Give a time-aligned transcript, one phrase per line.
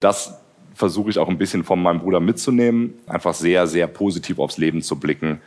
[0.00, 0.40] Das
[0.74, 4.82] versuche ich auch ein bisschen von meinem Bruder mitzunehmen, einfach sehr, sehr positiv aufs Leben
[4.82, 5.40] zu blicken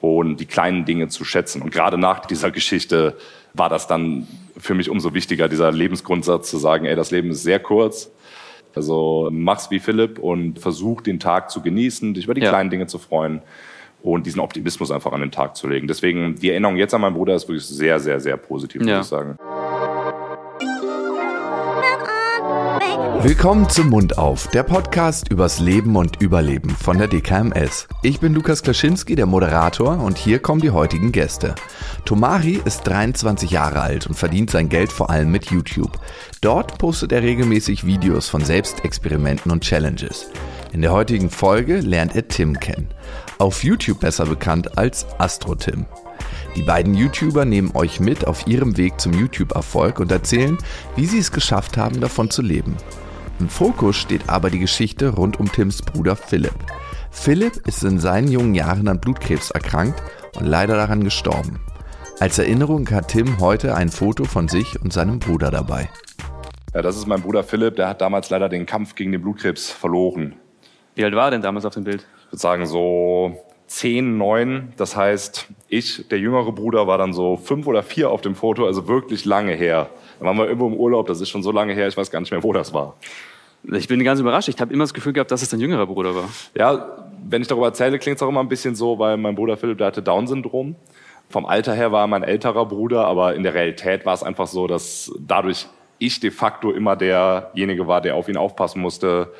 [0.00, 1.60] und die kleinen Dinge zu schätzen.
[1.60, 3.18] Und gerade nach dieser Geschichte
[3.52, 4.26] war das dann
[4.56, 8.10] für mich umso wichtiger, dieser Lebensgrundsatz zu sagen, ey, das Leben ist sehr kurz.
[8.74, 12.48] Also mach's wie Philipp und versuch den Tag zu genießen, dich über die ja.
[12.48, 13.42] kleinen Dinge zu freuen
[14.02, 15.86] und diesen Optimismus einfach an den Tag zu legen.
[15.86, 18.86] Deswegen die Erinnerung jetzt an meinen Bruder ist wirklich sehr, sehr, sehr positiv, ja.
[18.86, 19.36] würde ich sagen.
[23.22, 27.86] Willkommen zum Mund auf, der Podcast übers Leben und Überleben von der DKMS.
[28.02, 31.54] Ich bin Lukas Klaschinski, der Moderator, und hier kommen die heutigen Gäste.
[32.06, 36.00] Tomari ist 23 Jahre alt und verdient sein Geld vor allem mit YouTube.
[36.40, 40.30] Dort postet er regelmäßig Videos von Selbstexperimenten und Challenges.
[40.72, 42.88] In der heutigen Folge lernt er Tim kennen.
[43.36, 45.84] Auf YouTube besser bekannt als Astro Tim.
[46.56, 50.56] Die beiden YouTuber nehmen euch mit auf ihrem Weg zum YouTube-Erfolg und erzählen,
[50.96, 52.76] wie sie es geschafft haben, davon zu leben.
[53.40, 56.54] Im Fokus steht aber die Geschichte rund um Tims Bruder Philipp.
[57.10, 60.02] Philipp ist in seinen jungen Jahren an Blutkrebs erkrankt
[60.36, 61.58] und leider daran gestorben.
[62.20, 65.88] Als Erinnerung hat Tim heute ein Foto von sich und seinem Bruder dabei.
[66.74, 69.70] Ja, das ist mein Bruder Philipp, der hat damals leider den Kampf gegen den Blutkrebs
[69.70, 70.34] verloren.
[70.94, 72.06] Wie alt war er denn damals auf dem Bild?
[72.26, 74.72] Ich würde sagen so 10, 9.
[74.76, 78.66] Das heißt, ich, der jüngere Bruder, war dann so fünf oder vier auf dem Foto,
[78.66, 79.88] also wirklich lange her.
[80.18, 82.20] Dann waren wir irgendwo im Urlaub, das ist schon so lange her, ich weiß gar
[82.20, 82.96] nicht mehr, wo das war.
[83.62, 84.48] Ich bin ganz überrascht.
[84.48, 86.28] Ich habe immer das Gefühl gehabt, dass es dein jüngerer Bruder war.
[86.56, 89.56] Ja, wenn ich darüber erzähle, klingt es auch immer ein bisschen so, weil mein Bruder
[89.56, 90.76] Philipp, der hatte Down-Syndrom.
[91.28, 94.46] Vom Alter her war er mein älterer Bruder, aber in der Realität war es einfach
[94.46, 95.66] so, dass dadurch
[95.98, 99.32] ich de facto immer derjenige war, der auf ihn aufpassen musste.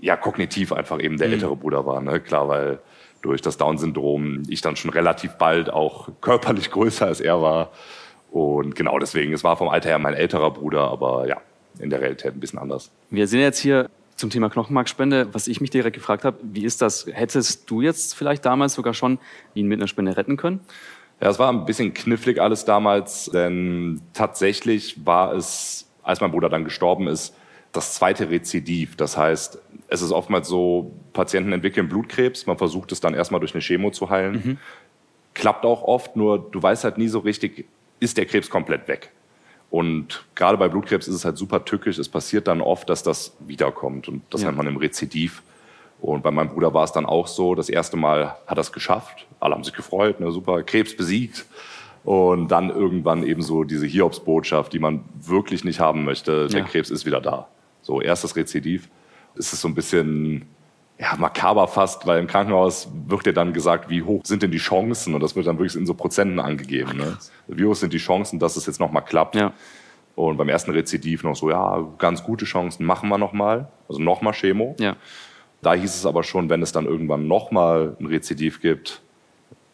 [0.00, 1.34] Ja, kognitiv einfach eben der mhm.
[1.34, 2.00] ältere Bruder war.
[2.00, 2.20] Ne?
[2.20, 2.78] Klar, weil
[3.20, 7.70] durch das Down-Syndrom ich dann schon relativ bald auch körperlich größer als er war.
[8.30, 11.40] Und genau deswegen, es war vom Alter her mein älterer Bruder, aber ja,
[11.78, 12.90] in der Realität ein bisschen anders.
[13.10, 15.28] Wir sind jetzt hier zum Thema Knochenmarkspende.
[15.32, 17.06] Was ich mich direkt gefragt habe, wie ist das?
[17.10, 19.18] Hättest du jetzt vielleicht damals sogar schon
[19.54, 20.60] ihn mit einer Spende retten können?
[21.20, 26.48] Ja, es war ein bisschen knifflig alles damals, denn tatsächlich war es, als mein Bruder
[26.48, 27.34] dann gestorben ist,
[27.72, 28.96] das zweite Rezidiv.
[28.96, 29.58] Das heißt,
[29.88, 33.90] es ist oftmals so, Patienten entwickeln Blutkrebs, man versucht es dann erstmal durch eine Chemo
[33.90, 34.34] zu heilen.
[34.34, 34.58] Mhm.
[35.34, 37.66] Klappt auch oft, nur du weißt halt nie so richtig,
[38.00, 39.10] ist der Krebs komplett weg.
[39.74, 41.98] Und gerade bei Blutkrebs ist es halt super tückisch.
[41.98, 44.06] Es passiert dann oft, dass das wiederkommt.
[44.06, 44.46] Und das ja.
[44.46, 45.42] nennt man im Rezidiv.
[46.00, 48.70] Und bei meinem Bruder war es dann auch so, das erste Mal hat er es
[48.70, 49.26] geschafft.
[49.40, 51.44] Alle haben sich gefreut, ne, super, Krebs besiegt.
[52.04, 56.46] Und dann irgendwann eben so diese Hiobsbotschaft, die man wirklich nicht haben möchte.
[56.46, 56.66] Der ja.
[56.66, 57.48] Krebs ist wieder da.
[57.82, 58.88] So, erstes Rezidiv.
[59.36, 60.46] Es ist so ein bisschen
[60.98, 64.58] ja, makaber fast, weil im Krankenhaus wird dir dann gesagt, wie hoch sind denn die
[64.58, 65.14] Chancen?
[65.14, 66.96] Und das wird dann wirklich in so Prozenten angegeben.
[66.96, 67.16] Ne?
[67.48, 69.34] Wie hoch sind die Chancen, dass es jetzt nochmal klappt?
[69.34, 69.52] Ja.
[70.14, 73.68] Und beim ersten Rezidiv noch so, ja, ganz gute Chancen, machen wir nochmal.
[73.88, 74.76] Also nochmal Chemo.
[74.78, 74.94] Ja.
[75.62, 79.02] Da hieß es aber schon, wenn es dann irgendwann nochmal ein Rezidiv gibt,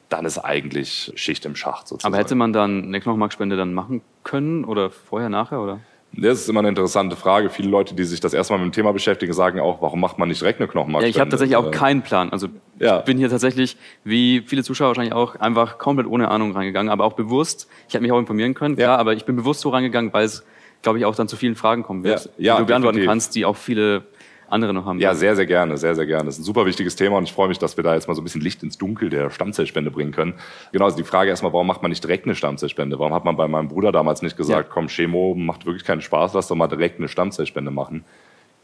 [0.09, 2.15] dann ist eigentlich Schicht im Schacht sozusagen.
[2.15, 5.81] Aber hätte man dann eine Knochenmarkspende dann machen können oder vorher, nachher, oder?
[6.13, 7.51] Das ist immer eine interessante Frage.
[7.51, 10.29] Viele Leute, die sich das erstmal mit dem Thema beschäftigen, sagen auch, warum macht man
[10.29, 11.03] nicht Knochenmarkspende?
[11.03, 12.31] Ja, ich habe tatsächlich auch äh, keinen Plan.
[12.31, 12.49] Also
[12.79, 12.99] ja.
[12.99, 17.05] ich bin hier tatsächlich, wie viele Zuschauer wahrscheinlich auch, einfach komplett ohne Ahnung reingegangen, aber
[17.05, 17.69] auch bewusst.
[17.87, 18.97] Ich hätte mich auch informieren können, klar, ja.
[18.97, 20.45] aber ich bin bewusst so reingegangen, weil es,
[20.83, 22.57] glaube ich, auch dann zu vielen Fragen kommen wird, ja.
[22.57, 23.11] die du beantworten definitiv.
[23.11, 24.03] kannst, die auch viele
[24.51, 24.99] andere noch haben.
[24.99, 26.25] Ja, sehr, sehr gerne, sehr, sehr gerne.
[26.25, 28.15] Das ist ein super wichtiges Thema und ich freue mich, dass wir da jetzt mal
[28.15, 30.35] so ein bisschen Licht ins Dunkel der Stammzellspende bringen können.
[30.73, 32.99] Genau, also die Frage erstmal, warum macht man nicht direkt eine Stammzellspende?
[32.99, 34.73] Warum hat man bei meinem Bruder damals nicht gesagt, ja.
[34.73, 38.05] komm, Chemo macht wirklich keinen Spaß, lass doch mal direkt eine Stammzellspende machen?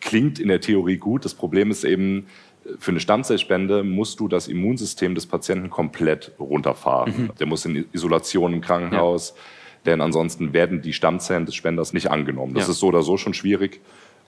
[0.01, 1.25] Klingt in der Theorie gut.
[1.25, 2.27] Das Problem ist eben,
[2.79, 7.15] für eine Stammzellspende musst du das Immunsystem des Patienten komplett runterfahren.
[7.17, 7.31] Mhm.
[7.39, 9.93] Der muss in Isolation im Krankenhaus, ja.
[9.93, 12.55] denn ansonsten werden die Stammzellen des Spenders nicht angenommen.
[12.55, 12.73] Das ja.
[12.73, 13.81] ist so oder so schon schwierig.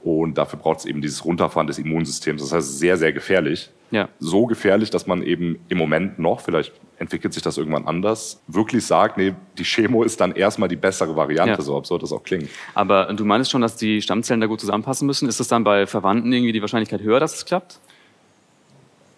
[0.03, 2.43] Und dafür braucht es eben dieses Runterfahren des Immunsystems.
[2.43, 3.71] Das heißt, sehr, sehr gefährlich.
[3.91, 4.09] Ja.
[4.19, 8.85] So gefährlich, dass man eben im Moment noch, vielleicht entwickelt sich das irgendwann anders, wirklich
[8.85, 11.61] sagt, nee, die Chemo ist dann erstmal die bessere Variante, ja.
[11.61, 12.49] so absurd das auch klingt.
[12.75, 15.29] Aber du meinst schon, dass die Stammzellen da gut zusammenpassen müssen?
[15.29, 17.81] Ist das dann bei Verwandten irgendwie die Wahrscheinlichkeit höher, dass es klappt?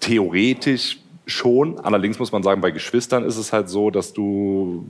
[0.01, 1.79] Theoretisch schon.
[1.81, 4.87] Allerdings muss man sagen, bei Geschwistern ist es halt so, dass du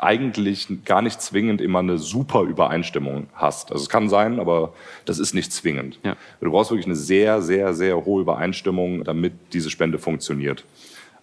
[0.00, 3.72] eigentlich gar nicht zwingend immer eine super Übereinstimmung hast.
[3.72, 4.72] Also es kann sein, aber
[5.04, 5.98] das ist nicht zwingend.
[6.02, 6.16] Ja.
[6.40, 10.64] Du brauchst wirklich eine sehr, sehr, sehr hohe Übereinstimmung, damit diese Spende funktioniert.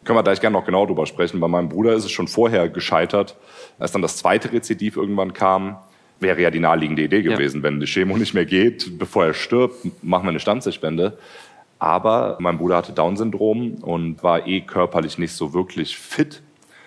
[0.04, 1.40] Können wir gleich gerne noch genau drüber sprechen.
[1.40, 3.36] Bei meinem Bruder ist es schon vorher gescheitert.
[3.80, 5.78] Als dann das zweite Rezidiv irgendwann kam,
[6.20, 7.58] wäre ja die naheliegende Idee gewesen.
[7.58, 7.64] Ja.
[7.64, 11.18] Wenn die Chemo nicht mehr geht, bevor er stirbt, machen wir eine Stammzellspende.
[11.80, 16.42] Aber mein Bruder hatte Down-Syndrom und war eh körperlich nicht so wirklich fit.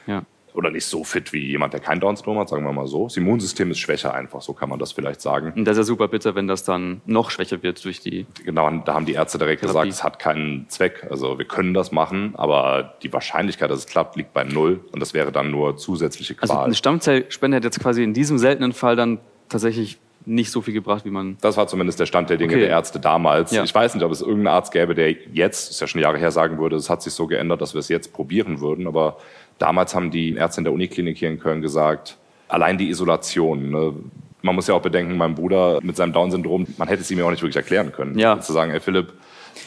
[0.06, 0.22] Ja
[0.54, 3.04] oder nicht so fit wie jemand, der kein Down-Syndrom hat, sagen wir mal so.
[3.04, 5.52] Das Immunsystem ist schwächer einfach, so kann man das vielleicht sagen.
[5.56, 8.26] Und das ist ja super bitter, wenn das dann noch schwächer wird durch die.
[8.44, 9.88] Genau, da haben die Ärzte direkt Therapie.
[9.88, 11.06] gesagt, es hat keinen Zweck.
[11.10, 15.00] Also wir können das machen, aber die Wahrscheinlichkeit, dass es klappt, liegt bei null und
[15.00, 16.50] das wäre dann nur zusätzliche Qual.
[16.50, 19.18] Also eine Stammzellspende hat jetzt quasi in diesem seltenen Fall dann
[19.48, 21.36] tatsächlich nicht so viel gebracht, wie man.
[21.40, 22.60] Das war zumindest der Stand der Dinge okay.
[22.60, 23.50] der Ärzte damals.
[23.52, 23.64] Ja.
[23.64, 26.30] Ich weiß nicht, ob es irgendeinen Arzt gäbe, der jetzt, ist ja schon Jahre her,
[26.30, 28.86] sagen würde, es hat sich so geändert, dass wir es jetzt probieren würden.
[28.86, 29.18] Aber
[29.58, 33.70] damals haben die Ärzte in der Uniklinik hier in Köln gesagt, allein die Isolation.
[33.70, 33.94] Ne?
[34.42, 37.24] Man muss ja auch bedenken, mein Bruder mit seinem Down-Syndrom, man hätte es ihm ja
[37.24, 38.18] auch nicht wirklich erklären können.
[38.18, 38.40] Ja.
[38.40, 39.12] Zu sagen, ey Philipp,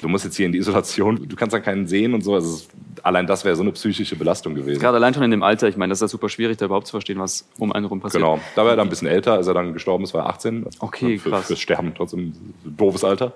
[0.01, 2.33] du musst jetzt hier in die Isolation, du kannst dann keinen sehen und so.
[2.33, 2.65] Also
[3.03, 4.79] allein das wäre so eine psychische Belastung gewesen.
[4.79, 6.87] Gerade allein schon in dem Alter, ich meine, das ist ja super schwierig, da überhaupt
[6.87, 8.23] zu verstehen, was um einen herum passiert.
[8.23, 10.29] Genau, da war er dann ein bisschen älter, als er dann gestorben ist, war er
[10.29, 10.65] 18.
[10.79, 11.47] Okay, für, krass.
[11.47, 12.33] Fürs Sterben trotzdem
[12.63, 13.33] doofes Alter.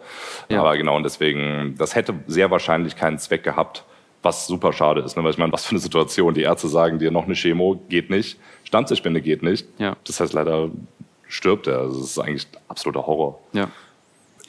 [0.49, 0.61] Ja.
[0.61, 3.85] Aber genau, und deswegen, das hätte sehr wahrscheinlich keinen Zweck gehabt,
[4.21, 5.15] was super schade ist.
[5.15, 5.23] Ne?
[5.23, 8.09] Weil ich meine, was für eine Situation, die Ärzte sagen dir, noch eine Chemo geht
[8.09, 9.67] nicht, Stammzellspende geht nicht.
[9.77, 9.95] Ja.
[10.05, 10.69] Das heißt, leider
[11.27, 11.79] stirbt er.
[11.79, 13.39] Also das ist eigentlich absoluter Horror.
[13.53, 13.69] Ja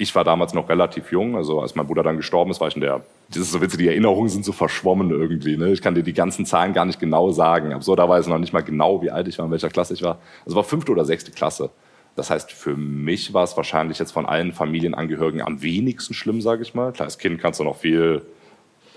[0.00, 2.74] ich war damals noch relativ jung, also als mein Bruder dann gestorben ist, war ich
[2.74, 5.72] in der, das ist so witzig, die Erinnerungen sind so verschwommen irgendwie, ne?
[5.72, 7.72] Ich kann dir die ganzen Zahlen gar nicht genau sagen.
[7.72, 10.18] Absurderweise noch nicht mal genau, wie alt ich war, in welcher Klasse ich war.
[10.44, 11.70] Also war fünfte oder sechste Klasse.
[12.16, 16.62] Das heißt, für mich war es wahrscheinlich jetzt von allen Familienangehörigen am wenigsten schlimm, sage
[16.62, 16.92] ich mal.
[16.92, 18.22] Klar, als Kind kannst du noch viel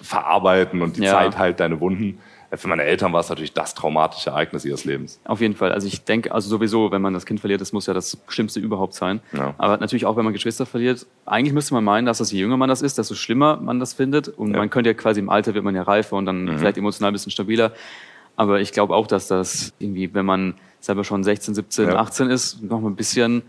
[0.01, 1.11] verarbeiten und die ja.
[1.11, 2.19] Zeit halt deine Wunden
[2.55, 5.19] für meine Eltern war es natürlich das traumatische Ereignis ihres Lebens.
[5.25, 5.71] Auf jeden Fall.
[5.71, 8.59] Also ich denke, also sowieso, wenn man das Kind verliert, das muss ja das Schlimmste
[8.59, 9.21] überhaupt sein.
[9.31, 9.55] Ja.
[9.57, 12.57] Aber natürlich auch, wenn man Geschwister verliert, eigentlich müsste man meinen, dass das je jünger
[12.57, 14.27] man das ist, desto schlimmer man das findet.
[14.27, 14.57] Und ja.
[14.57, 16.57] man könnte ja quasi im Alter wird man ja reifer und dann mhm.
[16.59, 17.73] vielleicht emotional ein bisschen stabiler.
[18.35, 21.95] Aber ich glaube auch, dass das irgendwie, wenn man selber schon 16, 17, ja.
[21.95, 23.43] 18 ist, noch mal ein bisschen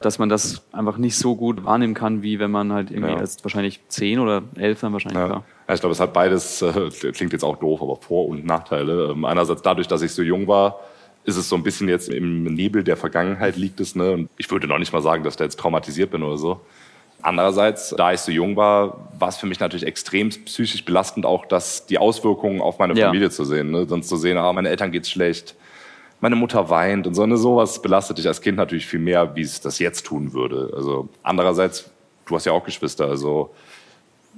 [0.00, 3.18] dass man das einfach nicht so gut wahrnehmen kann, wie wenn man halt irgendwie ja.
[3.18, 5.30] als wahrscheinlich zehn oder elf dann wahrscheinlich ja.
[5.30, 5.44] war.
[5.68, 9.10] Ja, ich glaube, es hat beides, äh, klingt jetzt auch doof, aber Vor- und Nachteile.
[9.12, 10.80] Ähm, einerseits dadurch, dass ich so jung war,
[11.24, 13.96] ist es so ein bisschen jetzt im Nebel der Vergangenheit liegt es.
[13.96, 14.12] Ne?
[14.12, 16.60] Und ich würde noch nicht mal sagen, dass ich da jetzt traumatisiert bin oder so.
[17.22, 21.46] Andererseits, da ich so jung war, war es für mich natürlich extrem psychisch belastend, auch
[21.46, 23.30] das, die Auswirkungen auf meine Familie ja.
[23.30, 23.72] zu sehen.
[23.72, 23.86] Ne?
[23.88, 25.56] Sonst zu sehen, ah, meine Eltern geht's schlecht,
[26.20, 27.26] meine Mutter weint und so.
[27.26, 27.36] Ne?
[27.36, 30.72] Sowas belastet dich als Kind natürlich viel mehr, wie es das jetzt tun würde.
[30.74, 31.90] Also andererseits,
[32.26, 33.54] du hast ja auch Geschwister, also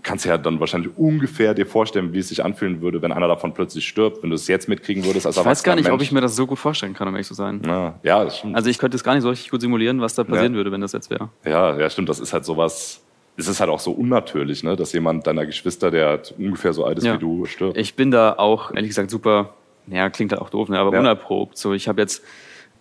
[0.03, 3.53] kannst ja dann wahrscheinlich ungefähr dir vorstellen, wie es sich anfühlen würde, wenn einer davon
[3.53, 5.95] plötzlich stirbt, wenn du es jetzt mitkriegen würdest als Ich weiß gar nicht, Mensch.
[5.95, 7.61] ob ich mir das so gut vorstellen kann, um ehrlich zu sein.
[7.67, 8.57] Ja, ja das stimmt.
[8.57, 10.57] Also ich könnte es gar nicht so richtig gut simulieren, was da passieren ja.
[10.59, 11.29] würde, wenn das jetzt wäre.
[11.45, 12.09] Ja, ja, stimmt.
[12.09, 13.03] Das ist halt sowas.
[13.37, 16.99] Es ist halt auch so unnatürlich, ne, dass jemand deiner Geschwister, der ungefähr so alt
[16.99, 17.15] ist ja.
[17.15, 17.77] wie du, stirbt.
[17.77, 19.55] Ich bin da auch, ehrlich gesagt, super,
[19.91, 21.01] ja, klingt halt auch doof, ne, aber ja.
[21.01, 21.57] unerprobt.
[21.57, 22.23] So, ich habe jetzt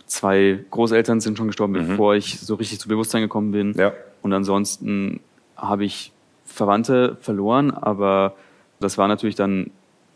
[0.05, 1.87] zwei Großeltern sind schon gestorben, mhm.
[1.89, 3.73] bevor ich so richtig zu Bewusstsein gekommen bin.
[3.77, 3.93] Ja.
[4.21, 5.19] Und ansonsten
[5.55, 6.11] habe ich
[6.45, 8.35] Verwandte verloren, aber
[8.79, 9.71] das war natürlich dann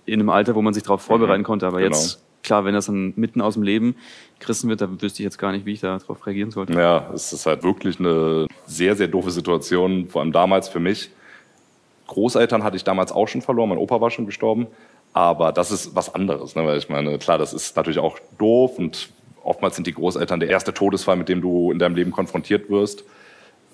[0.06, 1.46] in einem Alter, wo man sich darauf vorbereiten mhm.
[1.46, 1.68] konnte.
[1.68, 1.96] Aber genau.
[1.96, 3.96] jetzt, klar, wenn das dann mitten aus dem Leben
[4.40, 6.74] gerissen wird, da wüsste ich jetzt gar nicht, wie ich darauf reagieren sollte.
[6.74, 11.12] Ja, es ist halt wirklich eine sehr, sehr doofe Situation, vor allem damals für mich.
[12.08, 14.68] Großeltern hatte ich damals auch schon verloren, mein Opa war schon gestorben.
[15.14, 16.66] Aber das ist was anderes, ne?
[16.66, 19.10] weil ich meine, klar, das ist natürlich auch doof und
[19.44, 23.04] oftmals sind die Großeltern der erste Todesfall, mit dem du in deinem Leben konfrontiert wirst.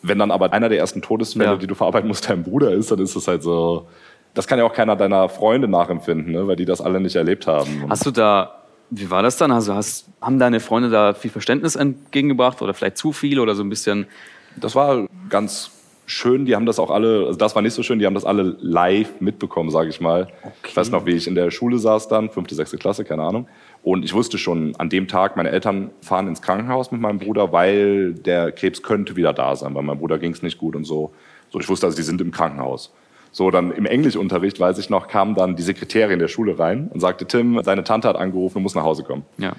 [0.02, 1.56] Wenn dann aber einer der ersten Todesfälle, ja.
[1.56, 3.88] die du verarbeiten musst, dein Bruder ist, dann ist es halt so,
[4.34, 6.48] das kann ja auch keiner deiner Freunde nachempfinden, ne?
[6.48, 7.86] weil die das alle nicht erlebt haben.
[7.90, 9.52] Hast du da, wie war das dann?
[9.52, 13.64] Also hast, haben deine Freunde da viel Verständnis entgegengebracht oder vielleicht zu viel oder so
[13.64, 14.08] ein bisschen?
[14.56, 15.72] Das war ganz
[16.08, 18.26] schön, die haben das auch alle, also das war nicht so schön, die haben das
[18.26, 20.30] alle live mitbekommen, sage ich mal.
[20.42, 20.54] Okay.
[20.70, 23.48] Ich weiß noch, wie ich in der Schule saß dann, fünfte, sechste Klasse, keine Ahnung.
[23.84, 27.52] Und ich wusste schon an dem Tag, meine Eltern fahren ins Krankenhaus mit meinem Bruder,
[27.52, 30.86] weil der Krebs könnte wieder da sein, weil meinem Bruder ging es nicht gut und
[30.86, 31.12] so.
[31.50, 32.94] So, ich wusste also, die sind im Krankenhaus.
[33.32, 37.02] So, dann im Englischunterricht, weiß ich noch, kam dann die Sekretärin der Schule rein und
[37.02, 39.26] sagte, Tim, seine Tante hat angerufen und muss nach Hause kommen.
[39.38, 39.54] Ja.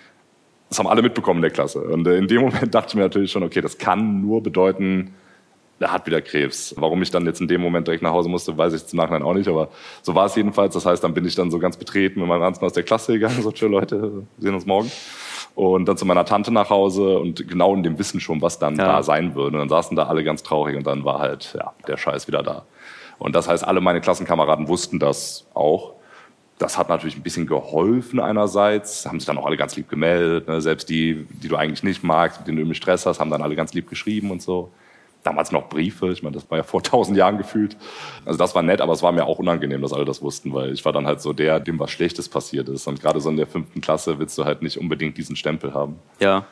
[0.70, 1.80] Das haben alle mitbekommen in der Klasse.
[1.80, 5.14] Und äh, in dem Moment dachte ich mir natürlich schon, okay, das kann nur bedeuten,
[5.80, 6.74] er hat wieder Krebs.
[6.76, 9.22] Warum ich dann jetzt in dem Moment direkt nach Hause musste, weiß ich zum Nachhinein
[9.22, 9.68] auch nicht, aber
[10.02, 10.74] so war es jedenfalls.
[10.74, 13.12] Das heißt, dann bin ich dann so ganz betreten mit meinem Ranzen aus der Klasse
[13.14, 14.90] gegangen, so, tschö Leute, sehen uns morgen.
[15.54, 18.76] Und dann zu meiner Tante nach Hause und genau in dem Wissen schon, was dann
[18.76, 18.86] ja.
[18.86, 19.56] da sein würde.
[19.56, 22.42] Und dann saßen da alle ganz traurig und dann war halt, ja, der Scheiß wieder
[22.42, 22.64] da.
[23.18, 25.94] Und das heißt, alle meine Klassenkameraden wussten das auch.
[26.58, 30.48] Das hat natürlich ein bisschen geholfen einerseits, haben sich dann auch alle ganz lieb gemeldet.
[30.48, 30.60] Ne?
[30.60, 33.42] Selbst die, die du eigentlich nicht magst, mit denen du immer Stress hast, haben dann
[33.42, 34.70] alle ganz lieb geschrieben und so
[35.22, 36.10] damals noch Briefe.
[36.10, 37.76] Ich meine, das war ja vor tausend Jahren gefühlt.
[38.24, 40.72] Also das war nett, aber es war mir auch unangenehm, dass alle das wussten, weil
[40.72, 42.86] ich war dann halt so der, dem was Schlechtes passiert ist.
[42.86, 45.96] Und gerade so in der fünften Klasse willst du halt nicht unbedingt diesen Stempel haben.
[46.20, 46.46] Ja.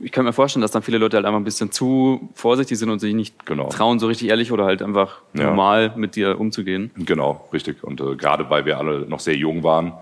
[0.00, 2.90] Ich kann mir vorstellen, dass dann viele Leute halt einfach ein bisschen zu vorsichtig sind
[2.90, 3.68] und sich nicht genau.
[3.68, 5.44] trauen, so richtig ehrlich oder halt einfach ja.
[5.44, 6.90] normal mit dir umzugehen.
[6.96, 7.84] Genau, richtig.
[7.84, 9.92] Und äh, gerade weil wir alle noch sehr jung waren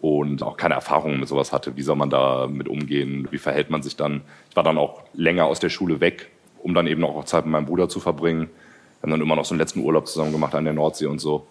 [0.00, 1.76] und auch keine Erfahrungen mit sowas hatte.
[1.76, 3.28] Wie soll man da mit umgehen?
[3.30, 4.22] Wie verhält man sich dann?
[4.50, 6.30] Ich war dann auch länger aus der Schule weg,
[6.62, 8.48] um dann eben auch Zeit mit meinem Bruder zu verbringen.
[9.00, 11.20] Wir haben dann immer noch so einen letzten Urlaub zusammen gemacht an der Nordsee und
[11.20, 11.46] so.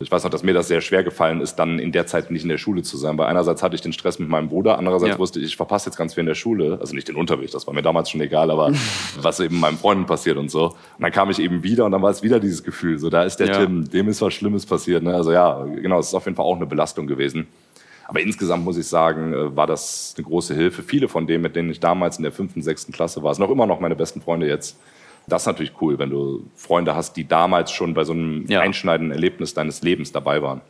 [0.00, 2.44] Ich weiß noch, dass mir das sehr schwer gefallen ist, dann in der Zeit nicht
[2.44, 3.18] in der Schule zu sein.
[3.18, 5.18] Weil einerseits hatte ich den Stress mit meinem Bruder, andererseits ja.
[5.18, 6.78] wusste ich, ich verpasse jetzt ganz viel in der Schule.
[6.80, 8.72] Also nicht den Unterricht, das war mir damals schon egal, aber
[9.20, 10.66] was eben meinen Freunden passiert und so.
[10.66, 13.24] Und dann kam ich eben wieder und dann war es wieder dieses Gefühl, so da
[13.24, 13.58] ist der ja.
[13.58, 15.02] Tim, dem ist was Schlimmes passiert.
[15.02, 15.14] Ne?
[15.14, 17.48] Also ja, genau, es ist auf jeden Fall auch eine Belastung gewesen.
[18.08, 20.82] Aber insgesamt muss ich sagen, äh, war das eine große Hilfe.
[20.82, 23.50] Viele von denen, mit denen ich damals in der fünften, sechsten Klasse war, sind auch
[23.50, 24.78] immer noch meine besten Freunde jetzt.
[25.26, 28.60] Das ist natürlich cool, wenn du Freunde hast, die damals schon bei so einem ja.
[28.60, 30.62] einschneidenden Erlebnis deines Lebens dabei waren.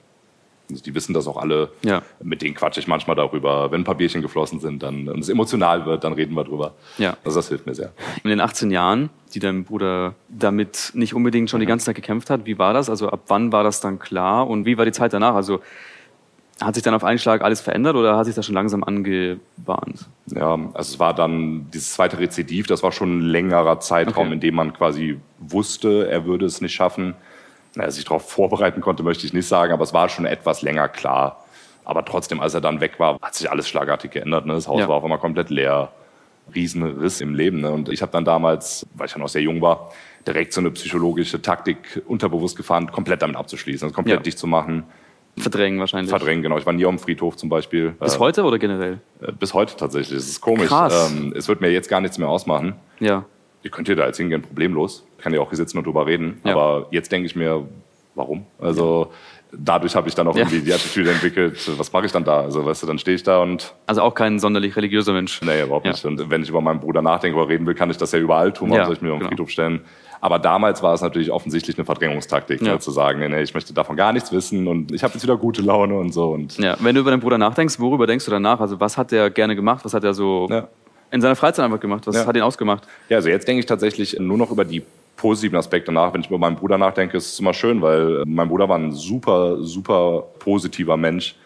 [0.69, 1.71] Also die wissen das auch alle.
[1.85, 2.03] Ja.
[2.21, 3.71] Mit denen quatsche ich manchmal darüber.
[3.71, 6.75] Wenn ein paar Bierchen geflossen sind dann, und es emotional wird, dann reden wir drüber.
[6.99, 7.17] Ja.
[7.25, 7.93] Also das hilft mir sehr.
[8.25, 12.31] In den 18 Jahren, die dein Bruder damit nicht unbedingt schon die ganze Zeit gekämpft
[12.31, 12.91] hat, wie war das?
[12.91, 15.37] Also ab wann war das dann klar und wie war die Zeit danach?
[15.37, 15.61] Also
[16.61, 20.09] hat sich dann auf einen Schlag alles verändert oder hat sich das schon langsam angebahnt?
[20.27, 24.35] Ja, also es war dann dieses zweite Rezidiv, das war schon ein längerer Zeitraum, okay.
[24.35, 27.15] in dem man quasi wusste, er würde es nicht schaffen.
[27.75, 30.89] Naja, sich darauf vorbereiten konnte, möchte ich nicht sagen, aber es war schon etwas länger
[30.89, 31.45] klar.
[31.85, 34.45] Aber trotzdem, als er dann weg war, hat sich alles schlagartig geändert.
[34.47, 34.55] Ne?
[34.55, 34.89] Das Haus ja.
[34.89, 35.93] war auf einmal komplett leer.
[36.55, 37.61] Riesenriss im Leben.
[37.61, 37.71] Ne?
[37.71, 39.93] Und ich habe dann damals, weil ich ja noch sehr jung war,
[40.27, 44.23] direkt so eine psychologische Taktik unterbewusst gefahren, komplett damit abzuschließen, also komplett ja.
[44.23, 44.85] dicht zu machen
[45.37, 46.11] Verdrängen wahrscheinlich.
[46.11, 46.59] Verdrängen, genau.
[46.59, 47.91] Ich war nie am Friedhof zum Beispiel.
[48.01, 48.99] Bis äh, heute oder generell?
[49.21, 50.19] Äh, bis heute tatsächlich.
[50.19, 50.69] Das ist komisch.
[50.69, 51.13] Krass.
[51.13, 52.75] Ähm, es wird mir jetzt gar nichts mehr ausmachen.
[52.99, 53.25] Ja.
[53.63, 55.05] Ihr könnt hier da jetzt hingehen, problemlos.
[55.17, 56.41] Ich kann ja auch hier sitzen und drüber reden.
[56.45, 56.53] Ja.
[56.53, 57.67] Aber jetzt denke ich mir,
[58.15, 58.47] warum?
[58.61, 59.11] Also
[59.53, 59.59] ja.
[59.61, 60.43] dadurch habe ich dann auch ja.
[60.43, 62.41] irgendwie die Attitüde entwickelt, was mache ich dann da?
[62.41, 63.75] Also weißt du, dann stehe ich da und...
[63.87, 65.41] Also auch kein sonderlich religiöser Mensch.
[65.43, 66.05] Nee, überhaupt nicht.
[66.05, 68.53] Und wenn ich über meinen Bruder nachdenke oder reden will, kann ich das ja überall
[68.53, 68.71] tun.
[68.71, 69.31] Warum soll ich mir auf den genau.
[69.31, 69.81] Friedhof stellen?
[70.21, 72.79] Aber damals war es natürlich offensichtlich eine Verdrängungstaktik, ja.
[72.81, 75.63] zu sagen, nee, ich möchte davon gar nichts wissen und ich habe jetzt wieder gute
[75.63, 76.31] Laune und so.
[76.31, 78.61] Und ja, wenn du über deinen Bruder nachdenkst, worüber denkst du danach?
[78.61, 79.85] Also was hat der gerne gemacht?
[79.85, 80.69] Was hat er so ja.
[81.11, 82.07] in seiner Freizeit einfach gemacht?
[82.07, 82.27] Was ja.
[82.27, 82.87] hat ihn ausgemacht?
[83.09, 84.83] Ja, also jetzt denke ich tatsächlich nur noch über die
[85.17, 86.13] positiven Aspekte nach.
[86.15, 88.93] Wenn ich über meinen Bruder nachdenke, ist es immer schön, weil mein Bruder war ein
[88.93, 91.37] super, super positiver Mensch.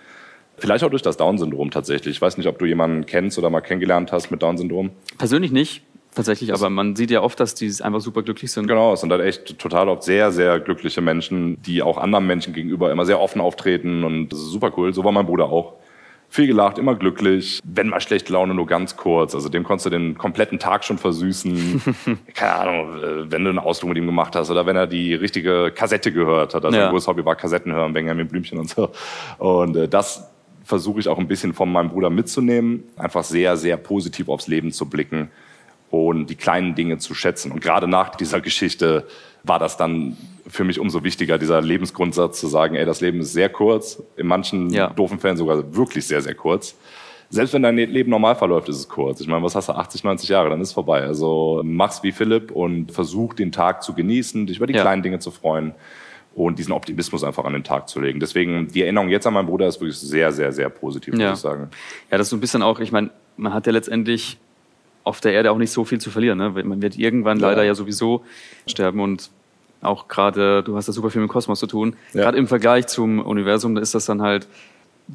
[0.59, 2.17] Vielleicht auch durch das Down-Syndrom tatsächlich.
[2.17, 4.91] Ich weiß nicht, ob du jemanden kennst oder mal kennengelernt hast mit Down-Syndrom.
[5.19, 5.83] Persönlich nicht.
[6.15, 8.67] Tatsächlich, aber man sieht ja oft, dass die einfach super glücklich sind.
[8.67, 12.53] Genau, es sind halt echt total oft sehr, sehr glückliche Menschen, die auch anderen Menschen
[12.53, 14.93] gegenüber immer sehr offen auftreten und das ist super cool.
[14.93, 15.75] So war mein Bruder auch.
[16.29, 17.61] Viel gelacht, immer glücklich.
[17.65, 19.35] Wenn mal schlechte Laune, nur ganz kurz.
[19.35, 21.83] Also dem konntest du den kompletten Tag schon versüßen.
[22.35, 25.15] Keine Ahnung, äh, wenn du eine Ausdruck mit ihm gemacht hast oder wenn er die
[25.15, 26.65] richtige Kassette gehört hat.
[26.65, 26.87] Also ja.
[26.87, 28.91] ein großes Hobby war Kassetten hören, Benjamin Blümchen und so.
[29.39, 30.31] Und äh, das
[30.65, 32.85] versuche ich auch ein bisschen von meinem Bruder mitzunehmen.
[32.97, 35.31] Einfach sehr, sehr positiv aufs Leben zu blicken
[35.93, 37.53] und die kleinen Dinge zu schätzen.
[37.53, 39.07] Und gerade nach dieser Geschichte
[39.43, 43.35] war das dann für mich umso wichtiger, dieser Lebensgrundsatz zu sagen, ey, das Leben ist
[43.35, 44.87] sehr kurz, in manchen ja.
[44.89, 46.77] doofen Fällen sogar wirklich sehr, sehr kurz.
[47.29, 49.21] Selbst wenn dein Leben normal verläuft, ist es kurz.
[49.21, 51.03] Ich meine, was hast du, 80, 90 Jahre, dann ist es vorbei.
[51.03, 54.81] Also mach's wie Philipp und versuch den Tag zu genießen, dich über die ja.
[54.81, 55.75] kleinen Dinge zu freuen
[56.35, 58.19] und diesen Optimismus einfach an den Tag zu legen.
[58.19, 61.31] Deswegen, die Erinnerung jetzt an meinen Bruder ist wirklich sehr, sehr, sehr positiv, ja.
[61.31, 61.69] muss ich sagen.
[62.11, 64.39] Ja, das ist so ein bisschen auch, ich meine, man hat ja letztendlich
[65.05, 66.39] auf der Erde auch nicht so viel zu verlieren.
[66.39, 66.51] Ne?
[66.51, 67.49] Man wird irgendwann ja.
[67.49, 68.25] leider ja sowieso
[68.67, 69.31] sterben und
[69.81, 71.97] auch gerade, du hast da super viel mit dem Kosmos zu tun.
[72.13, 72.23] Ja.
[72.23, 74.47] Gerade im Vergleich zum Universum, da ist das dann halt,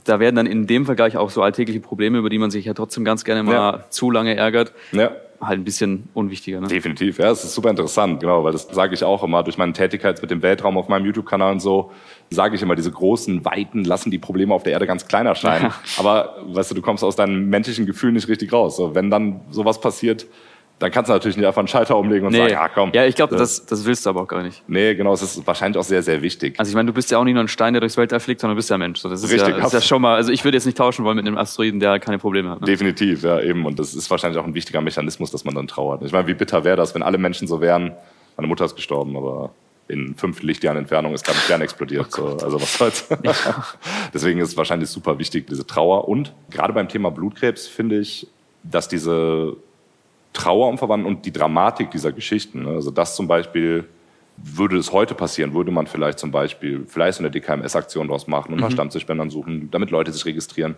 [0.03, 2.73] da werden dann in dem Vergleich auch so alltägliche Probleme, über die man sich ja
[2.73, 3.85] trotzdem ganz gerne mal ja.
[3.89, 4.73] zu lange ärgert.
[4.91, 6.59] Ja halt ein bisschen unwichtiger.
[6.61, 6.67] Ne?
[6.67, 9.73] Definitiv, ja, es ist super interessant, genau, weil das sage ich auch immer durch meine
[9.73, 11.91] Tätigkeit mit dem Weltraum auf meinem YouTube-Kanal und so,
[12.29, 15.65] sage ich immer, diese großen Weiten lassen die Probleme auf der Erde ganz klein erscheinen.
[15.65, 15.73] Ja.
[15.97, 18.77] Aber weißt du, du kommst aus deinem menschlichen Gefühl nicht richtig raus.
[18.77, 20.27] So, wenn dann sowas passiert,
[20.79, 22.39] dann kannst du natürlich nicht einfach einen Schalter umlegen und nee.
[22.39, 22.91] sagen, ja komm.
[22.93, 24.63] Ja, ich glaube, das, das willst du aber auch gar nicht.
[24.67, 26.59] Nee, genau, es ist wahrscheinlich auch sehr, sehr wichtig.
[26.59, 28.41] Also ich meine, du bist ja auch nicht nur ein Stein, der durchs Weltall fliegt,
[28.41, 28.99] sondern du bist ja Mensch.
[28.99, 29.55] So, das ist Richtig.
[29.55, 31.37] Ja, das ist ja schon mal, also ich würde jetzt nicht tauschen wollen mit einem
[31.37, 32.61] Asteroiden, der keine Probleme hat.
[32.61, 32.67] Ne?
[32.67, 33.65] Definitiv, ja eben.
[33.65, 36.03] Und das ist wahrscheinlich auch ein wichtiger Mechanismus, dass man dann trauert.
[36.03, 37.93] Ich meine, wie bitter wäre das, wenn alle Menschen so wären.
[38.35, 39.49] Meine Mutter ist gestorben, aber
[39.87, 42.07] in fünf Lichtjahren Entfernung ist gerade ein Stern explodiert.
[42.17, 43.07] Oh so, also was soll's.
[43.23, 43.33] Ja.
[44.13, 46.07] Deswegen ist es wahrscheinlich super wichtig, diese Trauer.
[46.07, 48.27] Und gerade beim Thema Blutkrebs finde ich,
[48.63, 49.55] dass diese
[50.33, 52.63] Trauer um Verwandten und die Dramatik dieser Geschichten.
[52.63, 52.69] Ne?
[52.71, 53.85] Also das zum Beispiel
[54.37, 58.57] würde es heute passieren, würde man vielleicht zum Beispiel vielleicht eine DKMS-Aktion daraus machen und
[58.57, 58.65] mhm.
[58.65, 60.75] nach Stammzellspendern suchen, damit Leute sich registrieren.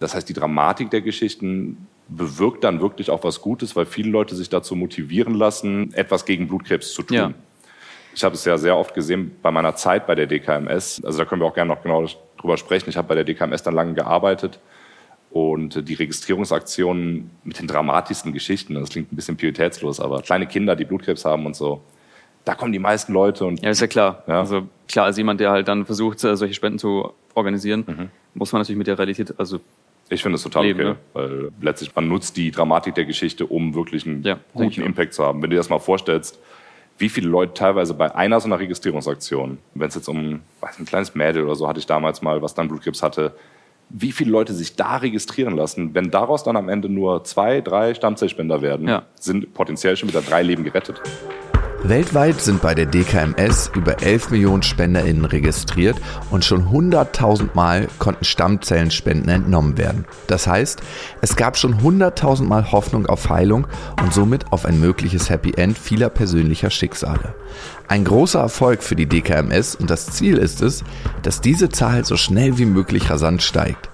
[0.00, 4.34] Das heißt, die Dramatik der Geschichten bewirkt dann wirklich auch was Gutes, weil viele Leute
[4.36, 7.16] sich dazu motivieren lassen, etwas gegen Blutkrebs zu tun.
[7.16, 7.34] Ja.
[8.14, 11.02] Ich habe es ja sehr oft gesehen bei meiner Zeit bei der DKMS.
[11.04, 12.06] Also da können wir auch gerne noch genau
[12.38, 12.88] drüber sprechen.
[12.90, 14.60] Ich habe bei der DKMS dann lange gearbeitet
[15.34, 20.76] und die Registrierungsaktionen mit den dramatischsten Geschichten, das klingt ein bisschen pietätslos, aber kleine Kinder,
[20.76, 21.82] die Blutkrebs haben und so,
[22.44, 23.44] da kommen die meisten Leute.
[23.44, 24.22] Und, ja, ist ja klar.
[24.28, 24.38] Ja.
[24.38, 28.10] Also klar, als jemand, der halt dann versucht, äh, solche Spenden zu organisieren, mhm.
[28.34, 29.58] muss man natürlich mit der Realität, also
[30.08, 30.96] ich finde es total leben, okay, ne?
[31.14, 35.24] weil letztlich man nutzt die Dramatik der Geschichte, um wirklich einen ja, guten Impact zu
[35.24, 35.42] haben.
[35.42, 36.38] Wenn du dir das mal vorstellst,
[36.98, 40.84] wie viele Leute teilweise bei einer so einer Registrierungsaktion, wenn es jetzt um weiß, ein
[40.84, 43.34] kleines Mädel oder so hatte ich damals mal, was dann Blutkrebs hatte,
[43.90, 47.94] wie viele Leute sich da registrieren lassen, wenn daraus dann am Ende nur zwei, drei
[47.94, 49.02] Stammzellspender werden, ja.
[49.18, 51.00] sind potenziell schon wieder drei Leben gerettet.
[51.86, 56.00] Weltweit sind bei der DKMS über 11 Millionen SpenderInnen registriert
[56.30, 60.06] und schon 100.000 Mal konnten Stammzellenspenden entnommen werden.
[60.26, 60.80] Das heißt,
[61.20, 63.66] es gab schon 100.000 Mal Hoffnung auf Heilung
[64.02, 67.34] und somit auf ein mögliches Happy End vieler persönlicher Schicksale.
[67.86, 70.84] Ein großer Erfolg für die DKMS und das Ziel ist es,
[71.22, 73.90] dass diese Zahl so schnell wie möglich rasant steigt.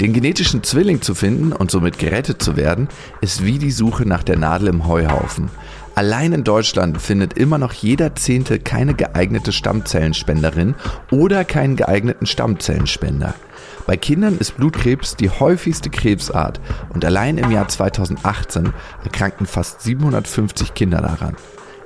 [0.00, 2.88] Den genetischen Zwilling zu finden und somit gerettet zu werden,
[3.20, 5.50] ist wie die Suche nach der Nadel im Heuhaufen.
[5.94, 10.74] Allein in Deutschland findet immer noch jeder Zehnte keine geeignete Stammzellenspenderin
[11.12, 13.34] oder keinen geeigneten Stammzellenspender.
[13.86, 16.60] Bei Kindern ist Blutkrebs die häufigste Krebsart
[16.92, 18.72] und allein im Jahr 2018
[19.04, 21.36] erkrankten fast 750 Kinder daran.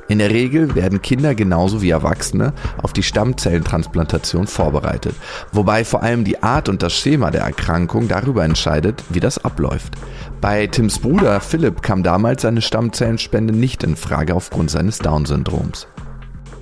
[0.08, 5.14] In der Regel werden Kinder genauso wie Erwachsene auf die Stammzellentransplantation vorbereitet,
[5.52, 9.92] wobei vor allem die Art und das Schema der Erkrankung darüber entscheidet, wie das abläuft.
[10.40, 15.86] Bei Tims Bruder Philipp kam damals seine Stammzellenspende nicht in Frage aufgrund seines Down-Syndroms.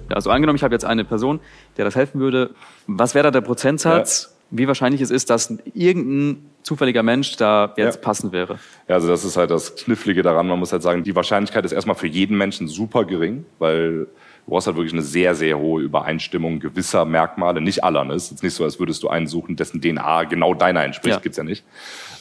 [0.09, 1.39] Also angenommen, ich habe jetzt eine Person,
[1.77, 2.51] der das helfen würde.
[2.89, 4.31] Was wäre da der Prozentsatz?
[4.31, 8.01] Ja wie wahrscheinlich es ist, dass irgendein zufälliger Mensch da jetzt ja.
[8.01, 8.59] passend wäre.
[8.89, 10.49] Ja, also das ist halt das Knifflige daran.
[10.49, 14.07] Man muss halt sagen, die Wahrscheinlichkeit ist erstmal für jeden Menschen super gering, weil
[14.47, 18.05] du brauchst halt wirklich eine sehr, sehr hohe Übereinstimmung gewisser Merkmale, nicht aller.
[18.05, 18.15] Ne?
[18.15, 21.17] Es ist jetzt nicht so, als würdest du einen suchen, dessen DNA genau deiner entspricht,
[21.17, 21.21] ja.
[21.21, 21.65] gibt's ja nicht.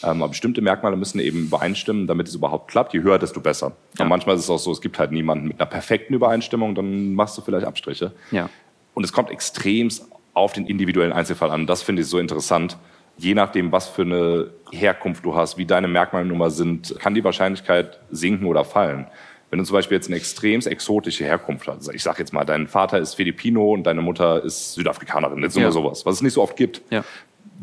[0.03, 2.93] Ähm, aber bestimmte Merkmale müssen eben übereinstimmen, damit es überhaupt klappt.
[2.93, 3.73] Je höher, desto besser.
[3.97, 4.03] Ja.
[4.03, 7.13] Und manchmal ist es auch so, es gibt halt niemanden mit einer perfekten Übereinstimmung, dann
[7.13, 8.11] machst du vielleicht Abstriche.
[8.31, 8.49] Ja.
[8.93, 11.65] Und es kommt extremst auf den individuellen Einzelfall an.
[11.65, 12.77] Das finde ich so interessant.
[13.17, 17.99] Je nachdem, was für eine Herkunft du hast, wie deine Merkmalnummer sind, kann die Wahrscheinlichkeit
[18.11, 19.07] sinken oder fallen.
[19.49, 22.67] Wenn du zum Beispiel jetzt eine extrem exotische Herkunft hast, ich sage jetzt mal, dein
[22.67, 25.71] Vater ist Filipino und deine Mutter ist Südafrikanerin, jetzt ja.
[25.71, 27.03] sowas, was es nicht so oft gibt, ja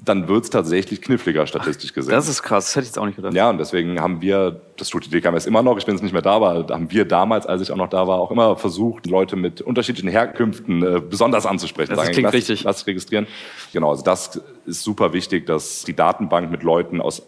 [0.04, 2.12] dann wird es tatsächlich kniffliger statistisch gesehen.
[2.12, 3.34] Das ist krass, das hätte ich jetzt auch nicht gedacht.
[3.34, 6.12] Ja, und deswegen haben wir, das tut die DKMS immer noch, ich bin jetzt nicht
[6.12, 9.06] mehr da, aber haben wir damals, als ich auch noch da war, auch immer versucht,
[9.06, 11.90] Leute mit unterschiedlichen Herkünften äh, besonders anzusprechen.
[11.90, 12.64] Das Sagen, klingt lass, richtig.
[12.64, 13.26] Lass registrieren.
[13.72, 17.22] Genau, also das ist super wichtig, dass die Datenbank mit Leuten aus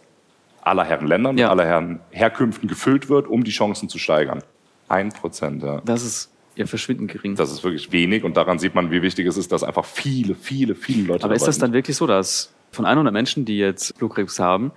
[0.61, 1.49] aller Herren Ländern, ja.
[1.49, 4.43] aller Herren Herkünften gefüllt wird, um die Chancen zu steigern.
[4.89, 5.81] Ein Prozent, ja.
[5.85, 7.35] Das ist ja, verschwindend gering.
[7.35, 10.35] Das ist wirklich wenig und daran sieht man, wie wichtig es ist, dass einfach viele,
[10.35, 11.23] viele, viele Leute.
[11.23, 14.71] Aber ist das dann wirklich so, dass von 100 Menschen, die jetzt Blutkrebs haben,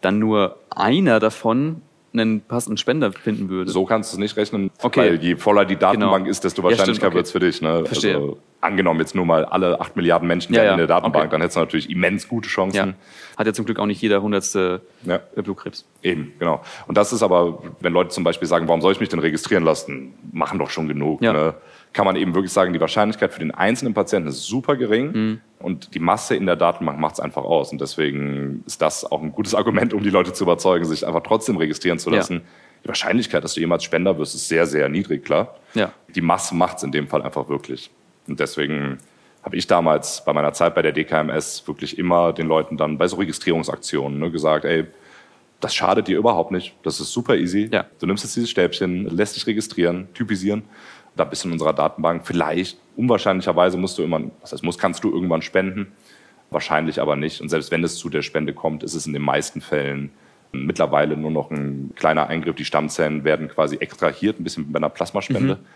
[0.00, 3.70] dann nur einer davon einen passenden Spender finden würde.
[3.70, 5.00] So kannst du es nicht rechnen, okay.
[5.00, 6.30] weil je voller die Datenbank genau.
[6.30, 7.16] ist, desto wahrscheinlicher ja, okay.
[7.16, 7.60] wird es für dich.
[7.60, 7.84] Ne?
[7.84, 8.14] Verstehe.
[8.14, 10.72] Also, angenommen jetzt nur mal alle 8 Milliarden Menschen ja, ja.
[10.72, 11.32] in der Datenbank, okay.
[11.32, 12.94] dann hättest du natürlich immens gute Chancen.
[13.36, 15.18] Hat ja zum Glück auch nicht jeder hundertste ja.
[15.18, 15.84] Blutkrebs.
[16.02, 16.62] Eben, genau.
[16.86, 19.64] Und das ist aber, wenn Leute zum Beispiel sagen, warum soll ich mich denn registrieren
[19.64, 20.14] lassen?
[20.32, 21.20] Machen doch schon genug.
[21.20, 21.54] Ne?
[21.94, 25.40] Kann man eben wirklich sagen, die Wahrscheinlichkeit für den einzelnen Patienten ist super gering mhm.
[25.60, 27.72] und die Masse in der Datenbank macht es einfach aus.
[27.72, 31.22] Und deswegen ist das auch ein gutes Argument, um die Leute zu überzeugen, sich einfach
[31.22, 32.34] trotzdem registrieren zu lassen.
[32.34, 32.40] Ja.
[32.84, 35.54] Die Wahrscheinlichkeit, dass du jemals Spender wirst, ist sehr, sehr niedrig, klar.
[35.72, 35.92] Ja.
[36.14, 37.90] Die Masse macht es in dem Fall einfach wirklich.
[38.26, 38.98] Und deswegen
[39.44, 43.06] habe ich damals bei meiner Zeit bei der DKMS wirklich immer den Leuten dann bei
[43.06, 44.86] so Registrierungsaktionen ne, gesagt, ey,
[45.60, 46.74] das schadet dir überhaupt nicht.
[46.82, 47.68] Das ist super easy.
[47.72, 47.86] Ja.
[47.98, 50.64] Du nimmst jetzt dieses Stäbchen, lässt dich registrieren, typisieren.
[51.16, 52.26] Da bist du in unserer Datenbank.
[52.26, 55.92] Vielleicht, unwahrscheinlicherweise musst du immer, was heißt muss, kannst du irgendwann spenden.
[56.50, 57.40] Wahrscheinlich aber nicht.
[57.40, 60.10] Und selbst wenn es zu der Spende kommt, ist es in den meisten Fällen
[60.52, 62.56] mittlerweile nur noch ein kleiner Eingriff.
[62.56, 65.54] Die Stammzellen werden quasi extrahiert, ein bisschen bei einer Plasmaspende.
[65.54, 65.66] Mhm.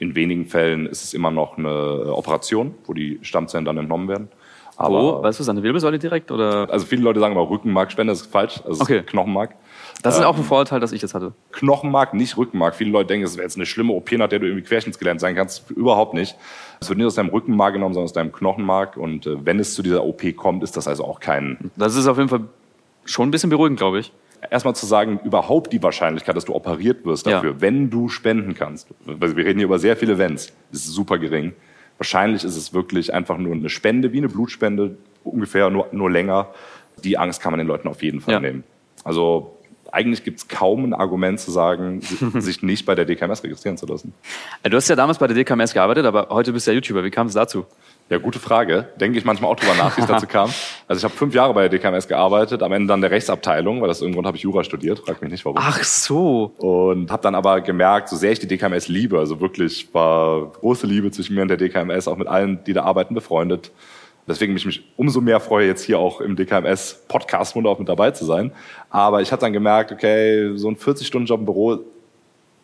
[0.00, 4.28] In wenigen Fällen ist es immer noch eine Operation, wo die Stammzellen dann entnommen werden.
[4.76, 5.22] Aber, Wo?
[5.22, 6.30] Weißt du, an der Wirbelsäule direkt?
[6.30, 6.68] Oder?
[6.70, 8.60] Also viele Leute sagen immer Rückenmarkspende, das ist falsch.
[8.64, 9.02] Also okay.
[9.02, 9.56] Knochenmark.
[10.02, 11.32] Das ist ähm, auch ein Vorurteil, dass ich das hatte.
[11.52, 12.74] Knochenmark, nicht Rückenmark.
[12.74, 15.34] Viele Leute denken, es wäre jetzt eine schlimme OP, nach der du irgendwie querschnittsgelähmt sein
[15.34, 15.70] kannst.
[15.70, 16.36] Überhaupt nicht.
[16.80, 18.96] Es wird nicht aus deinem Rückenmark genommen, sondern aus deinem Knochenmark.
[18.96, 21.70] Und äh, wenn es zu dieser OP kommt, ist das also auch kein...
[21.76, 22.44] Das ist auf jeden Fall
[23.04, 24.12] schon ein bisschen beruhigend, glaube ich
[24.50, 27.60] erstmal zu sagen, überhaupt die Wahrscheinlichkeit, dass du operiert wirst dafür, ja.
[27.60, 28.88] wenn du spenden kannst.
[29.04, 31.54] Wir reden hier über sehr viele Wenns, ist super gering.
[31.98, 36.48] Wahrscheinlich ist es wirklich einfach nur eine Spende, wie eine Blutspende, ungefähr nur, nur länger.
[37.02, 38.40] Die Angst kann man den Leuten auf jeden Fall ja.
[38.40, 38.64] nehmen.
[39.04, 39.57] Also
[39.92, 42.00] eigentlich gibt es kaum ein Argument zu sagen,
[42.34, 44.14] sich nicht bei der DKMS registrieren zu lassen.
[44.62, 47.04] Du hast ja damals bei der DKMS gearbeitet, aber heute bist du ja YouTuber.
[47.04, 47.66] Wie kam es dazu?
[48.10, 48.88] Ja, gute Frage.
[48.98, 50.50] Denke ich manchmal auch drüber nach, wie es dazu kam.
[50.86, 53.88] Also ich habe fünf Jahre bei der DKMS gearbeitet, am Ende dann der Rechtsabteilung, weil
[53.88, 55.58] das irgendwann habe ich Jura studiert, frag mich nicht warum.
[55.60, 56.54] Ach so.
[56.56, 60.86] Und habe dann aber gemerkt, so sehr ich die DKMS liebe, also wirklich war große
[60.86, 63.70] Liebe zwischen mir und der DKMS, auch mit allen, die da arbeiten, befreundet.
[64.28, 68.10] Deswegen mich, mich umso mehr freue, jetzt hier auch im DKMS Podcast auch mit dabei
[68.10, 68.52] zu sein.
[68.90, 71.78] Aber ich habe dann gemerkt, okay, so ein 40-Stunden-Job im Büro,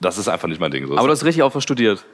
[0.00, 0.86] das ist einfach nicht mein Ding.
[0.86, 2.04] So Aber du hast richtig auch was studiert.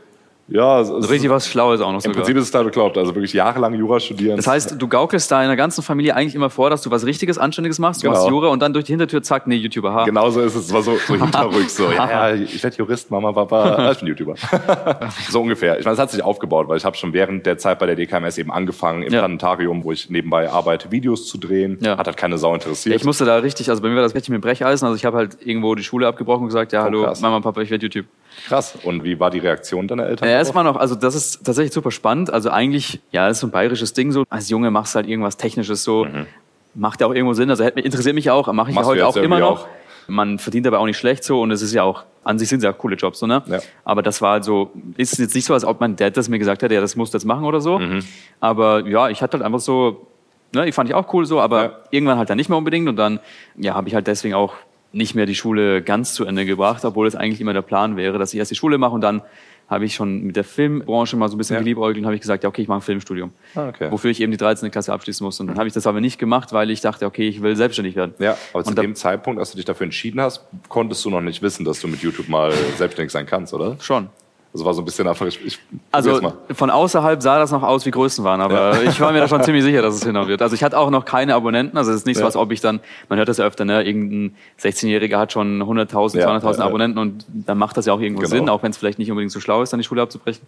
[0.51, 3.33] Ja, also richtig was Schlaues auch noch Im Prinzip ist es da geglaubt, also wirklich
[3.33, 4.37] jahrelang Jura studieren.
[4.37, 7.79] Das heißt, du gaukelst deiner ganzen Familie eigentlich immer vor, dass du was Richtiges, Anständiges
[7.79, 8.19] machst, du genau.
[8.19, 10.05] machst Jura und dann durch die Hintertür, zack, nee, YouTuber, ha.
[10.05, 13.93] Genau so ist es, war so, so hinterrücks, so, ja, ich werde Jurist, Mama, Papa,
[13.93, 14.35] ich bin YouTuber.
[15.29, 15.79] so ungefähr.
[15.79, 17.95] Ich meine, es hat sich aufgebaut, weil ich habe schon während der Zeit bei der
[17.95, 19.21] DKMS eben angefangen, im ja.
[19.21, 21.79] Planetarium, wo ich nebenbei arbeite, Videos zu drehen.
[21.81, 21.97] Ja.
[21.97, 22.97] Hat halt keine Sau interessiert.
[22.97, 25.17] Ich musste da richtig, also bei mir war das richtig mit Brecheisen, also ich habe
[25.17, 27.21] halt irgendwo die Schule abgebrochen und gesagt, ja, oh, hallo, krass.
[27.21, 28.07] Mama, Papa, ich werde YouTube.
[28.47, 28.79] Krass.
[28.83, 30.29] Und wie war die Reaktion deiner Eltern?
[30.29, 32.33] Ja, erstmal noch, also das ist tatsächlich super spannend.
[32.33, 34.25] Also eigentlich, ja, das ist so ein bayerisches Ding so.
[34.29, 36.05] Als Junge machst du halt irgendwas Technisches so.
[36.05, 36.27] Mhm.
[36.75, 37.51] Macht ja auch irgendwo Sinn.
[37.51, 39.63] Also interessiert mich auch, mache ich Machst ja heute auch immer noch.
[39.63, 39.69] Auch?
[40.07, 42.59] Man verdient aber auch nicht schlecht so und es ist ja auch, an sich sind
[42.59, 43.43] es ja auch coole Jobs, so, ne?
[43.47, 43.61] Ja.
[43.85, 46.39] Aber das war halt so, ist jetzt nicht so, als ob mein Dad das mir
[46.39, 47.79] gesagt hätte, ja, das musst du jetzt machen oder so.
[47.79, 48.01] Mhm.
[48.41, 50.07] Aber ja, ich hatte halt einfach so,
[50.53, 51.79] ne, die fand ich auch cool so, aber ja.
[51.91, 53.21] irgendwann halt dann nicht mehr unbedingt und dann,
[53.57, 54.55] ja, habe ich halt deswegen auch
[54.93, 58.19] nicht mehr die Schule ganz zu Ende gebracht, obwohl es eigentlich immer der Plan wäre,
[58.19, 59.23] dass ich erst die Schule mache und dann
[59.71, 61.61] habe ich schon mit der Filmbranche mal so ein bisschen ja.
[61.61, 63.31] geliebäugelt und habe ich gesagt, ja, okay, ich mache ein Filmstudium.
[63.55, 63.91] Ah, okay.
[63.93, 64.69] Wofür ich eben die 13.
[64.73, 65.39] Klasse abschließen muss.
[65.39, 67.95] Und dann habe ich das aber nicht gemacht, weil ich dachte, okay, ich will selbstständig
[67.95, 68.15] werden.
[68.19, 71.41] Ja, aber zu dem Zeitpunkt, als du dich dafür entschieden hast, konntest du noch nicht
[71.41, 73.77] wissen, dass du mit YouTube mal selbstständig sein kannst, oder?
[73.81, 74.09] Schon.
[74.53, 75.27] Das war so ein bisschen einfach.
[75.27, 75.59] Ich, ich
[75.93, 78.83] also von außerhalb sah das noch aus wie Größenwahn, aber ja.
[78.83, 80.43] ich war mir da schon ziemlich sicher, dass es hinhauen wird.
[80.43, 82.61] Also ich hatte auch noch keine Abonnenten, also es ist nicht so, als ob ich
[82.61, 86.65] dann, man hört das ja öfter, ne, irgendein 16-Jähriger hat schon 100.000, ja, 200.000 ja,
[86.65, 88.31] Abonnenten und dann macht das ja auch irgendwo genau.
[88.31, 90.45] Sinn, auch wenn es vielleicht nicht unbedingt so schlau ist, dann die Schule abzubrechen.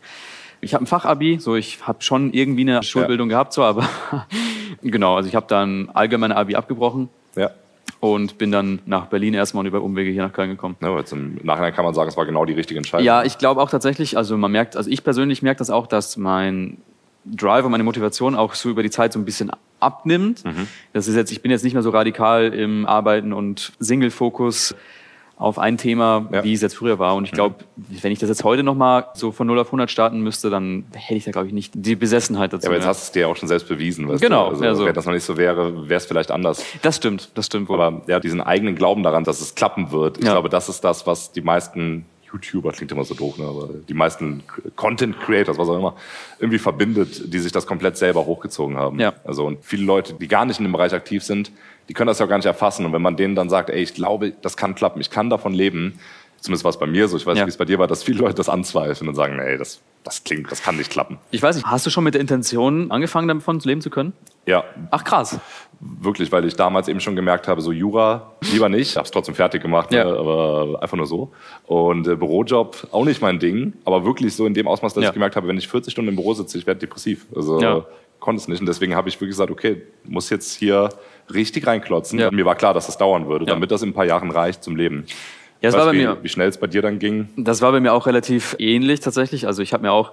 [0.61, 3.89] Ich habe ein Fachabi, so ich habe schon irgendwie eine Schulbildung gehabt, so, aber
[4.83, 7.09] genau, also ich habe dann allgemeine Abi abgebrochen.
[7.37, 7.51] Ja
[8.03, 10.75] und bin dann nach Berlin erstmal und über Umwege hier nach Köln gekommen.
[10.81, 13.07] Ja, jetzt Im Nachhinein kann man sagen, es war genau die richtige Entscheidung.
[13.07, 16.17] Ja, ich glaube auch tatsächlich, also man merkt, also ich persönlich merke das auch, dass
[16.17, 16.79] mein
[17.25, 20.45] Drive und meine Motivation auch so über die Zeit so ein bisschen abnimmt.
[20.45, 20.67] Mhm.
[20.93, 24.75] Das ist jetzt, ich bin jetzt nicht mehr so radikal im Arbeiten und Single-Fokus
[25.43, 26.45] auf ein Thema, ja.
[26.45, 27.15] wie es jetzt früher war.
[27.17, 30.21] Und ich glaube, wenn ich das jetzt heute nochmal so von 0 auf 100 starten
[30.21, 32.65] müsste, dann hätte ich da, glaube ich, nicht die Besessenheit dazu.
[32.65, 34.09] Ja, aber jetzt hast du es dir ja auch schon selbst bewiesen.
[34.09, 34.47] Weißt genau.
[34.47, 34.53] Du?
[34.53, 36.65] Also, also, wenn das noch nicht so wäre, wäre es vielleicht anders.
[36.83, 37.81] Das stimmt, das stimmt wohl.
[37.81, 41.07] Aber ja, diesen eigenen Glauben daran, dass es klappen wird, ich glaube, das ist das,
[41.07, 43.45] was die meisten YouTuber klingt immer so doof, ne?
[43.45, 44.43] aber die meisten
[44.77, 45.97] Content Creators, was auch immer,
[46.39, 48.99] irgendwie verbindet, die sich das komplett selber hochgezogen haben.
[48.99, 49.15] Ja.
[49.25, 51.53] Also und viele Leute, die gar nicht in dem Bereich aktiv sind,
[51.89, 52.87] die können das ja gar nicht erfassen.
[52.87, 55.53] Und wenn man denen dann sagt, ey, ich glaube, das kann klappen, ich kann davon
[55.53, 55.99] leben,
[56.43, 57.47] zumindest war es bei mir so, ich weiß nicht, ja.
[57.47, 60.25] wie es bei dir war, dass viele Leute das anzweifeln und sagen, ey, das, das
[60.25, 61.19] klingt, das kann nicht klappen.
[61.31, 64.13] Ich weiß nicht, hast du schon mit der Intention angefangen, davon leben zu können?
[64.45, 64.65] Ja.
[64.91, 65.39] Ach krass.
[65.79, 68.91] Wirklich, weil ich damals eben schon gemerkt habe, so Jura lieber nicht.
[68.91, 70.05] Ich habe es trotzdem fertig gemacht, ja.
[70.05, 71.33] ne, aber einfach nur so.
[71.67, 75.11] Und äh, Bürojob auch nicht mein Ding, aber wirklich so in dem Ausmaß, dass ja.
[75.11, 77.27] ich gemerkt habe, wenn ich 40 Stunden im Büro sitze, ich werde depressiv.
[77.37, 77.87] Also ja.
[78.19, 78.61] konnte es nicht.
[78.61, 80.89] Und deswegen habe ich wirklich gesagt, okay, muss jetzt hier
[81.33, 82.19] richtig reinklotzen.
[82.19, 82.29] Ja.
[82.29, 84.65] Und mir war klar, dass das dauern würde, damit das in ein paar Jahren reicht
[84.65, 85.07] zum Leben.
[85.63, 86.19] Ja, das war bei wie, mir.
[86.23, 87.29] Wie schnell es bei dir dann ging?
[87.37, 89.47] Das war bei mir auch relativ ähnlich tatsächlich.
[89.47, 90.13] Also ich habe mir auch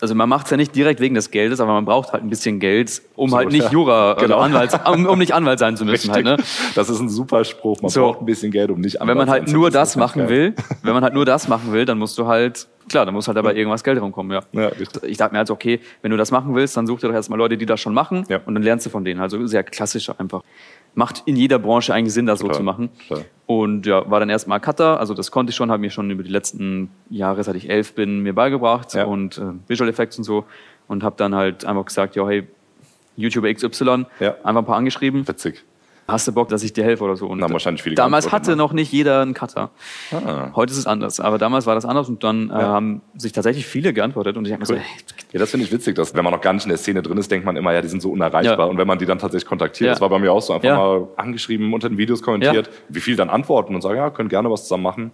[0.00, 2.30] also man macht es ja nicht direkt wegen des Geldes, aber man braucht halt ein
[2.30, 4.38] bisschen Geld, um so, halt nicht Jura, genau.
[4.38, 6.10] also Anwalt, um, um, nicht Anwalt sein zu müssen.
[6.10, 6.36] Halt, ne?
[6.74, 7.82] Das ist ein super Spruch.
[7.82, 8.02] Man so.
[8.02, 10.94] braucht ein bisschen Geld, um nicht Anwalt Wenn man halt nur das machen will, wenn
[10.94, 13.54] man halt nur das machen will, dann musst du halt, klar, dann muss halt dabei
[13.54, 14.60] irgendwas Geld rumkommen, ja.
[14.60, 17.14] ja ich dachte mir also, okay, wenn du das machen willst, dann such dir doch
[17.14, 18.40] erstmal Leute, die das schon machen ja.
[18.44, 19.20] und dann lernst du von denen.
[19.20, 20.42] Also sehr klassisch einfach
[20.94, 22.54] macht in jeder Branche eigentlich Sinn, das Total.
[22.54, 22.90] so zu machen.
[23.06, 23.20] Klar.
[23.46, 26.22] Und ja, war dann erstmal Cutter, also das konnte ich schon, habe mir schon über
[26.22, 29.04] die letzten Jahre, seit ich elf bin, mir beigebracht ja.
[29.04, 30.44] und äh, Visual Effects und so
[30.88, 32.46] und habe dann halt einfach gesagt, ja, hey,
[33.16, 34.34] YouTuber XY, ja.
[34.42, 35.26] einfach ein paar angeschrieben.
[35.28, 35.64] Witzig
[36.10, 37.26] hast du Bock, dass ich dir helfe oder so.
[37.26, 39.70] Und haben wahrscheinlich viele damals hatte noch nicht jeder einen Cutter.
[40.12, 40.50] Ah.
[40.54, 42.60] Heute ist es anders, aber damals war das anders und dann äh, ja.
[42.60, 44.76] haben sich tatsächlich viele geantwortet und ich habe cool.
[44.76, 45.24] mir so, hey.
[45.32, 47.18] Ja, das finde ich witzig, dass wenn man noch gar nicht in der Szene drin
[47.18, 48.64] ist, denkt man immer, ja, die sind so unerreichbar ja.
[48.64, 49.92] und wenn man die dann tatsächlich kontaktiert, ja.
[49.92, 53.16] das war bei mir auch so, einfach mal angeschrieben, unter den Videos kommentiert, wie viel
[53.16, 55.12] dann antworten und sagen, ja, können gerne was zusammen machen.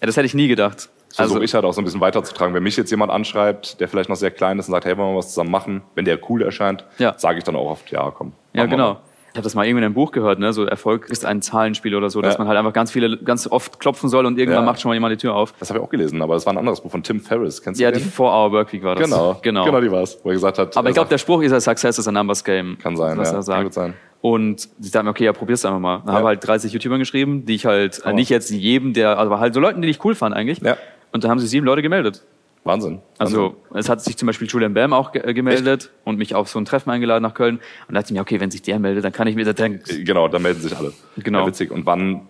[0.00, 0.90] Ja, das hätte ich nie gedacht.
[1.12, 2.54] So also ich halt auch so ein bisschen weiterzutragen.
[2.54, 5.12] Wenn mich jetzt jemand anschreibt, der vielleicht noch sehr klein ist und sagt, hey, wollen
[5.12, 8.32] wir was zusammen machen, wenn der cool erscheint, sage ich dann auch oft, ja, komm.
[8.54, 8.94] Ja, genau.
[8.94, 9.00] Mal.
[9.32, 10.52] Ich habe das mal irgendwie in einem Buch gehört, ne?
[10.52, 12.38] So Erfolg ist ein Zahlenspiel oder so, dass ja.
[12.38, 14.66] man halt einfach ganz viele, ganz oft klopfen soll und irgendwann ja.
[14.66, 15.54] macht schon mal jemand die Tür auf.
[15.58, 17.62] Das habe ich auch gelesen, aber das war ein anderes Buch von Tim Ferriss.
[17.62, 18.02] Kennst du ja, den?
[18.02, 19.08] die Four-Hour Workweek war das.
[19.08, 20.76] Genau, genau, genau die war's, wo er gesagt hat.
[20.76, 22.76] Aber ich glaube, der Spruch ist ja Success is a numbers game.
[22.78, 23.56] Kann sein, was ja, er sagt.
[23.56, 23.94] kann gut sein.
[24.20, 25.98] Und ich dachte mir, okay, ja, probier's einfach mal.
[26.00, 26.12] Dann ja.
[26.14, 28.10] habe halt 30 YouTuber geschrieben, die ich halt, oh.
[28.10, 30.60] nicht jetzt jedem, der, also halt so Leuten, die ich cool fand eigentlich.
[30.60, 30.76] Ja.
[31.10, 32.22] Und da haben sich sieben Leute gemeldet.
[32.64, 33.00] Wahnsinn.
[33.18, 35.92] Also es hat sich zum Beispiel Julian Bam auch ge äh, gemeldet Echt?
[36.04, 37.56] und mich auf so ein Treffen eingeladen nach Köln.
[37.56, 39.56] Und da dachte ich mir, okay, wenn sich der meldet, dann kann ich mir das
[39.56, 39.82] denken.
[40.04, 40.92] Genau, dann melden sich alle.
[41.16, 41.40] Genau.
[41.40, 41.72] Ja, witzig.
[41.72, 42.28] Und wann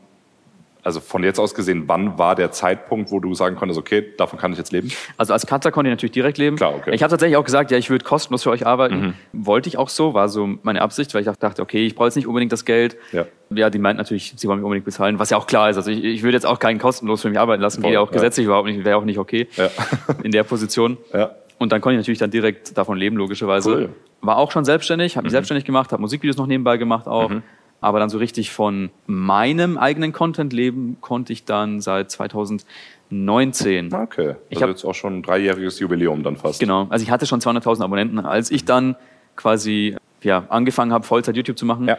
[0.84, 4.38] also von jetzt aus gesehen, wann war der Zeitpunkt, wo du sagen konntest, okay, davon
[4.38, 4.90] kann ich jetzt leben?
[5.16, 6.56] Also als Cutter konnte ich natürlich direkt leben.
[6.56, 6.92] Klar, okay.
[6.92, 9.00] Ich habe tatsächlich auch gesagt, ja, ich würde kostenlos für euch arbeiten.
[9.00, 9.14] Mhm.
[9.32, 12.16] Wollte ich auch so, war so meine Absicht, weil ich dachte, okay, ich brauche jetzt
[12.16, 12.96] nicht unbedingt das Geld.
[13.12, 13.26] Ja.
[13.50, 15.76] ja, die meint natürlich, sie wollen mich unbedingt bezahlen, was ja auch klar ist.
[15.76, 18.08] Also ich, ich würde jetzt auch keinen kostenlos für mich arbeiten lassen, geht ja auch
[18.08, 18.14] ja.
[18.14, 19.70] gesetzlich überhaupt nicht, wäre auch nicht okay ja.
[20.24, 20.98] in der Position.
[21.12, 21.30] Ja.
[21.58, 23.70] Und dann konnte ich natürlich dann direkt davon leben, logischerweise.
[23.70, 23.88] Cool.
[24.20, 25.34] War auch schon selbstständig, habe mich mhm.
[25.34, 27.30] selbstständig gemacht, habe Musikvideos noch nebenbei gemacht auch.
[27.30, 27.42] Mhm.
[27.82, 33.92] Aber dann so richtig von meinem eigenen Content leben konnte ich dann seit 2019.
[33.92, 36.60] Okay, das ich ist jetzt auch schon ein dreijähriges Jubiläum dann fast.
[36.60, 38.96] Genau, also ich hatte schon 200.000 Abonnenten, als ich dann
[39.36, 41.88] quasi ja, angefangen habe, Vollzeit YouTube zu machen.
[41.88, 41.98] Ja.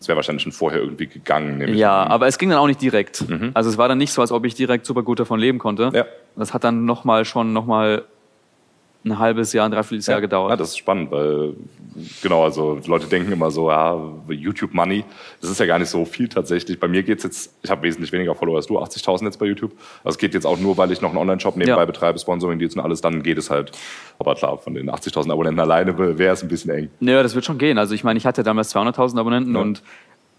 [0.00, 1.74] Das wäre wahrscheinlich schon vorher irgendwie gegangen.
[1.74, 3.28] Ja, aber es ging dann auch nicht direkt.
[3.28, 3.50] Mhm.
[3.52, 5.90] Also es war dann nicht so, als ob ich direkt super gut davon leben konnte.
[5.92, 6.06] Ja.
[6.36, 8.04] Das hat dann nochmal schon nochmal
[9.04, 10.50] ein halbes Jahr, ein dreiviertel Jahr gedauert.
[10.50, 11.54] Ja, das ist spannend, weil
[12.22, 15.04] genau, also Leute denken immer so, ja, YouTube Money,
[15.40, 16.78] das ist ja gar nicht so viel tatsächlich.
[16.78, 19.72] Bei mir geht's jetzt, ich habe wesentlich weniger Follower als du, 80.000 jetzt bei YouTube.
[20.04, 21.84] Also es geht jetzt auch nur, weil ich noch einen Online-Shop nebenbei ja.
[21.86, 23.72] betreibe, Sponsoring Deals und alles, dann geht es halt.
[24.18, 26.90] Aber klar, von den 80.000 Abonnenten alleine wäre es ein bisschen eng.
[27.00, 27.78] Ja, das wird schon gehen.
[27.78, 29.60] Also ich meine, ich hatte damals 200.000 Abonnenten ja.
[29.60, 29.82] und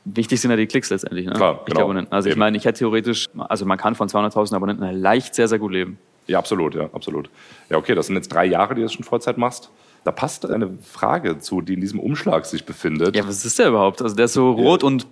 [0.05, 1.25] wichtig sind ja die Klicks letztendlich.
[1.25, 1.33] Ne?
[1.33, 1.81] Klar, genau.
[1.81, 2.13] Abonnenten.
[2.13, 2.33] Also Eben.
[2.33, 5.71] ich meine, ich hätte theoretisch, also man kann von 200.000 Abonnenten leicht sehr, sehr gut
[5.71, 5.97] leben.
[6.31, 7.29] Ja, absolut, ja, absolut.
[7.69, 9.69] Ja, okay, das sind jetzt drei Jahre, die du das schon Vollzeit machst.
[10.03, 13.15] Da passt eine Frage zu, die in diesem Umschlag sich befindet.
[13.15, 14.01] Ja, was ist der überhaupt?
[14.01, 15.05] Also der ist so rot ja, und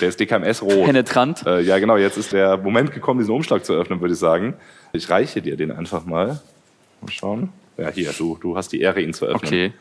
[0.00, 0.84] der ist DKMS rot.
[0.84, 1.44] Penetrant.
[1.44, 1.96] Äh, ja, genau.
[1.96, 4.54] Jetzt ist der Moment gekommen, diesen Umschlag zu öffnen, würde ich sagen.
[4.92, 6.40] Ich reiche dir den einfach mal.
[7.00, 7.48] Mal schauen.
[7.78, 9.48] Ja, hier, du, du hast die Ehre, ihn zu öffnen.
[9.48, 9.72] Okay.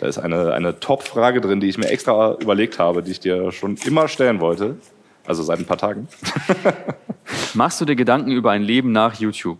[0.00, 3.52] Da ist eine, eine Top-Frage drin, die ich mir extra überlegt habe, die ich dir
[3.52, 4.76] schon immer stellen wollte.
[5.24, 6.08] Also seit ein paar Tagen.
[7.54, 9.58] Machst du dir Gedanken über ein Leben nach YouTube?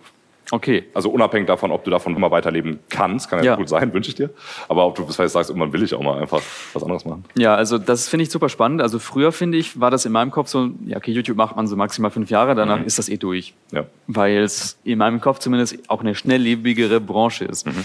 [0.51, 0.85] Okay.
[0.95, 3.57] Also unabhängig davon, ob du davon immer weiterleben kannst, kann ja, ja.
[3.57, 4.31] gut sein, wünsche ich dir.
[4.69, 7.25] Aber ob du vielleicht sagst, irgendwann will ich auch mal einfach was anderes machen.
[7.37, 8.83] Ja, also das finde ich super spannend.
[8.83, 11.67] Also früher finde ich, war das in meinem Kopf so, ja, okay, YouTube macht man
[11.67, 12.87] so maximal fünf Jahre, danach mhm.
[12.87, 13.55] ist das eh durch.
[13.73, 13.85] Ja.
[14.07, 17.67] Weil es in meinem Kopf zumindest auch eine schnelllebigere Branche ist.
[17.67, 17.85] Mhm.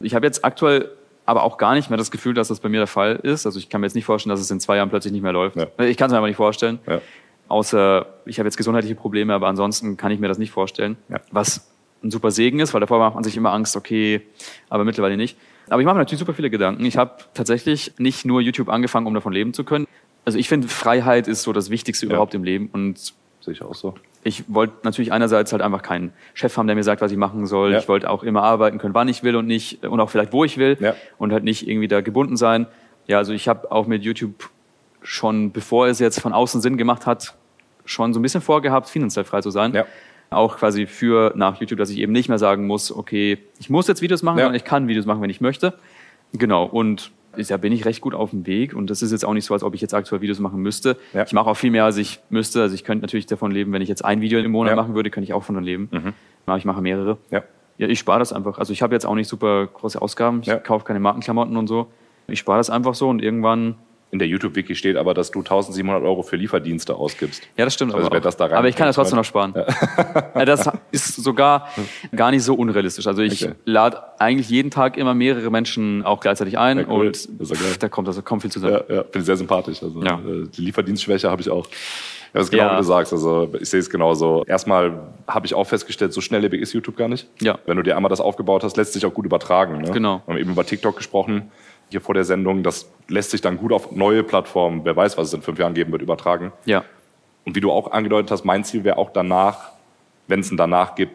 [0.00, 0.90] Ich habe jetzt aktuell
[1.26, 3.44] aber auch gar nicht mehr das Gefühl, dass das bei mir der Fall ist.
[3.44, 5.32] Also ich kann mir jetzt nicht vorstellen, dass es in zwei Jahren plötzlich nicht mehr
[5.32, 5.56] läuft.
[5.56, 5.66] Ja.
[5.84, 6.78] Ich kann es mir einfach nicht vorstellen.
[6.86, 7.02] Ja.
[7.48, 10.96] Außer ich habe jetzt gesundheitliche Probleme, aber ansonsten kann ich mir das nicht vorstellen.
[11.10, 11.20] Ja.
[11.30, 11.68] Was
[12.02, 14.22] ein super Segen ist, weil davor macht man sich immer Angst, okay,
[14.68, 15.36] aber mittlerweile nicht.
[15.68, 16.84] Aber ich mache mir natürlich super viele Gedanken.
[16.84, 19.86] Ich habe tatsächlich nicht nur YouTube angefangen, um davon leben zu können.
[20.24, 22.12] Also ich finde, Freiheit ist so das Wichtigste ja.
[22.12, 22.98] überhaupt im Leben und
[23.40, 23.94] sehe ich auch so.
[24.24, 27.46] Ich wollte natürlich einerseits halt einfach keinen Chef haben, der mir sagt, was ich machen
[27.46, 27.72] soll.
[27.72, 27.78] Ja.
[27.78, 30.44] Ich wollte auch immer arbeiten können, wann ich will und nicht und auch vielleicht wo
[30.44, 30.94] ich will ja.
[31.18, 32.66] und halt nicht irgendwie da gebunden sein.
[33.06, 34.50] Ja, also ich habe auch mit YouTube
[35.02, 37.34] schon, bevor es jetzt von außen Sinn gemacht hat,
[37.84, 39.72] schon so ein bisschen vorgehabt, finanziell frei zu sein.
[39.72, 39.86] Ja
[40.30, 43.88] auch quasi für nach YouTube, dass ich eben nicht mehr sagen muss, okay, ich muss
[43.88, 44.44] jetzt Videos machen, ja.
[44.44, 45.74] sondern ich kann Videos machen, wenn ich möchte.
[46.32, 46.64] Genau.
[46.64, 48.74] Und da bin ich recht gut auf dem Weg.
[48.74, 50.96] Und das ist jetzt auch nicht so, als ob ich jetzt aktuell Videos machen müsste.
[51.14, 51.24] Ja.
[51.24, 52.62] Ich mache auch viel mehr, als ich müsste.
[52.62, 54.76] Also ich könnte natürlich davon leben, wenn ich jetzt ein Video im Monat ja.
[54.76, 55.88] machen würde, könnte ich auch davon leben.
[55.90, 56.12] Mhm.
[56.46, 57.18] Aber ich mache mehrere.
[57.30, 57.42] Ja.
[57.78, 58.58] Ja, ich spare das einfach.
[58.58, 60.42] Also ich habe jetzt auch nicht super große Ausgaben.
[60.42, 61.86] Ich kaufe keine Markenklamotten und so.
[62.26, 63.76] Ich spare das einfach so und irgendwann
[64.10, 67.42] in der YouTube-Wiki steht aber, dass du 1700 Euro für Lieferdienste ausgibst.
[67.56, 67.94] Ja, das stimmt.
[67.94, 69.54] Also aber, das da aber ich kann das trotzdem noch sparen.
[69.54, 70.44] Ja.
[70.44, 71.68] das ist sogar
[72.16, 73.06] gar nicht so unrealistisch.
[73.06, 73.54] Also ich okay.
[73.66, 77.08] lade eigentlich jeden Tag immer mehrere Menschen auch gleichzeitig ein ja, cool.
[77.08, 78.80] und da kommt, also kommt viel zusammen.
[78.88, 79.02] Ja, ja.
[79.02, 79.82] finde ich sehr sympathisch.
[79.82, 80.14] Also ja.
[80.14, 81.66] Äh, die Lieferdienstschwäche habe ich auch.
[81.66, 82.72] Ja, das ist genau, ja.
[82.72, 83.12] wie du sagst.
[83.12, 84.44] Also ich sehe es genauso.
[84.46, 87.26] Erstmal habe ich auch festgestellt, so schnelllebig ist YouTube gar nicht.
[87.40, 87.58] Ja.
[87.66, 89.82] Wenn du dir einmal das aufgebaut hast, lässt sich auch gut übertragen.
[89.82, 89.90] Ne?
[89.90, 90.22] Genau.
[90.24, 91.50] Wir haben eben über TikTok gesprochen
[91.90, 92.62] hier vor der Sendung.
[92.62, 95.74] Das lässt sich dann gut auf neue Plattformen, wer weiß, was es in fünf Jahren
[95.74, 96.52] geben wird, übertragen.
[96.64, 96.84] Ja.
[97.44, 99.70] Und wie du auch angedeutet hast, mein Ziel wäre auch danach,
[100.26, 101.12] wenn es ein danach gibt,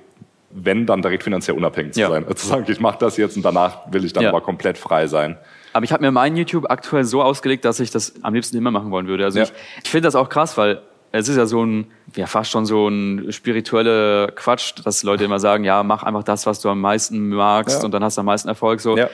[0.49, 2.07] wenn dann direkt finanziell unabhängig ja.
[2.07, 2.23] zu sein.
[2.23, 4.29] Also zu sagen, ich mache das jetzt und danach will ich dann ja.
[4.29, 5.37] aber komplett frei sein.
[5.73, 8.71] Aber ich habe mir mein YouTube aktuell so ausgelegt, dass ich das am liebsten immer
[8.71, 9.25] machen wollen würde.
[9.25, 9.45] Also ja.
[9.45, 10.81] ich, ich finde das auch krass, weil
[11.11, 15.39] es ist ja so ein, ja fast schon so ein spiritueller Quatsch, dass Leute immer
[15.39, 17.85] sagen, ja, mach einfach das, was du am meisten magst ja.
[17.85, 18.79] und dann hast du am meisten Erfolg.
[18.81, 18.97] So.
[18.97, 19.09] Ja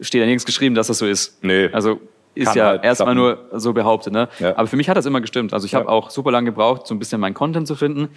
[0.00, 1.42] steht ja nirgends geschrieben, dass das so ist.
[1.42, 1.68] Nee.
[1.72, 2.00] Also
[2.34, 4.12] ist ja halt erstmal nur so behauptet.
[4.12, 4.28] Ne?
[4.38, 4.56] Ja.
[4.56, 5.54] Aber für mich hat das immer gestimmt.
[5.54, 8.10] Also ich habe auch super lange gebraucht, so ein bisschen meinen Content zu finden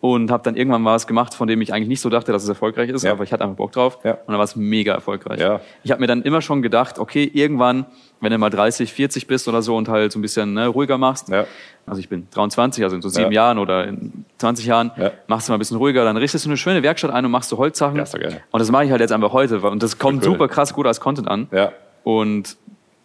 [0.00, 2.48] und habe dann irgendwann was gemacht, von dem ich eigentlich nicht so dachte, dass es
[2.48, 3.12] erfolgreich ist, ja.
[3.12, 4.12] aber ich hatte einfach Bock drauf ja.
[4.12, 5.40] und dann war es mega erfolgreich.
[5.40, 5.60] Ja.
[5.82, 7.86] Ich habe mir dann immer schon gedacht, okay, irgendwann,
[8.20, 10.98] wenn du mal 30, 40 bist oder so und halt so ein bisschen ne, ruhiger
[10.98, 11.46] machst, ja.
[11.86, 14.92] also ich bin 23, also in so sieben Jahren oder in 20 Jahren,
[15.26, 17.48] machst du mal ein bisschen ruhiger, dann richtest du eine schöne Werkstatt ein und machst
[17.48, 17.96] so Holzsachen.
[18.52, 20.32] Und das mache ich halt jetzt einfach heute und das kommt cool.
[20.32, 21.48] super krass gut als Content an.
[22.04, 22.56] Und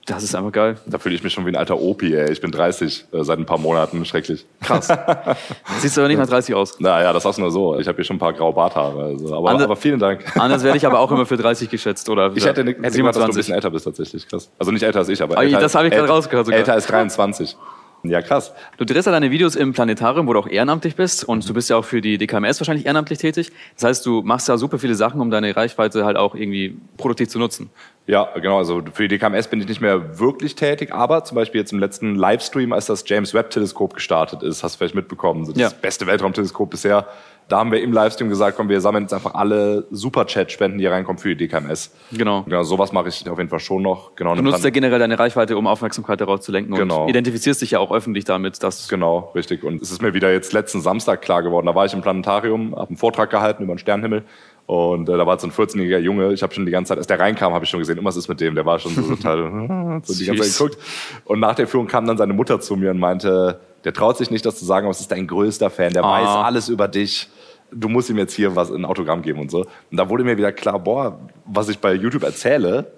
[0.05, 0.75] das ist einfach geil.
[0.85, 2.29] Da fühle ich mich schon wie ein alter Opi, ey.
[2.31, 4.03] Ich bin 30 äh, seit ein paar Monaten.
[4.03, 4.45] Schrecklich.
[4.61, 4.89] Krass.
[5.79, 6.77] Siehst du aber nicht nach 30 aus.
[6.81, 7.79] Naja, das du nur so.
[7.79, 9.03] Ich habe hier schon ein paar graue Barthaare.
[9.03, 9.33] Also.
[9.33, 10.25] Aber, Ander, aber vielen Dank.
[10.37, 12.09] Anders werde ich aber auch immer für 30 geschätzt.
[12.09, 14.27] Oder ich hätte, hätte gedacht, dass du ein bisschen älter bist tatsächlich.
[14.27, 14.49] Krass.
[14.59, 16.47] Also nicht älter als ich, aber, aber älter, das habe ich gerade rausgehört.
[16.47, 16.59] Sogar.
[16.59, 17.55] Älter als 23.
[18.03, 18.53] Ja, krass.
[18.77, 21.69] Du drehst ja deine Videos im Planetarium, wo du auch ehrenamtlich bist und du bist
[21.69, 23.53] ja auch für die DKMS wahrscheinlich ehrenamtlich tätig.
[23.75, 27.29] Das heißt, du machst ja super viele Sachen, um deine Reichweite halt auch irgendwie produktiv
[27.29, 27.69] zu nutzen.
[28.05, 28.57] Ja, genau.
[28.57, 31.79] Also für die DKMS bin ich nicht mehr wirklich tätig, aber zum Beispiel jetzt im
[31.79, 35.69] letzten Livestream, als das James Webb Teleskop gestartet ist, hast du vielleicht mitbekommen, das ja.
[35.69, 37.07] beste Weltraumteleskop bisher.
[37.53, 41.19] Da haben wir im Livestream gesagt, komm, wir sammeln jetzt einfach alle Superchat-Spenden, die reinkommen
[41.19, 41.91] für die DKMS.
[42.11, 42.41] Genau.
[42.41, 44.15] Genau, sowas mache ich auf jeden Fall schon noch.
[44.15, 44.33] Genau.
[44.33, 47.03] Du nutzt ja generell deine Reichweite, um Aufmerksamkeit darauf zu lenken genau.
[47.03, 48.63] und identifizierst dich ja auch öffentlich damit.
[48.63, 49.63] Dass genau, richtig.
[49.63, 51.67] Und es ist mir wieder jetzt letzten Samstag klar geworden.
[51.67, 54.23] Da war ich im Planetarium, habe einen Vortrag gehalten über den Sternenhimmel
[54.65, 57.07] und äh, da war so ein 14-jähriger Junge, ich habe schon die ganze Zeit, als
[57.07, 60.01] der reinkam, habe ich schon gesehen, irgendwas ist mit dem, der war schon so total
[60.03, 60.83] so die ganze Zeit geguckt.
[61.25, 64.31] Und nach der Führung kam dann seine Mutter zu mir und meinte, der traut sich
[64.31, 66.11] nicht, das zu sagen, aber es ist dein größter Fan, der ah.
[66.11, 67.29] weiß alles über dich.
[67.73, 69.61] Du musst ihm jetzt hier was ein Autogramm geben und so.
[69.61, 72.91] Und da wurde mir wieder klar, boah, was ich bei YouTube erzähle,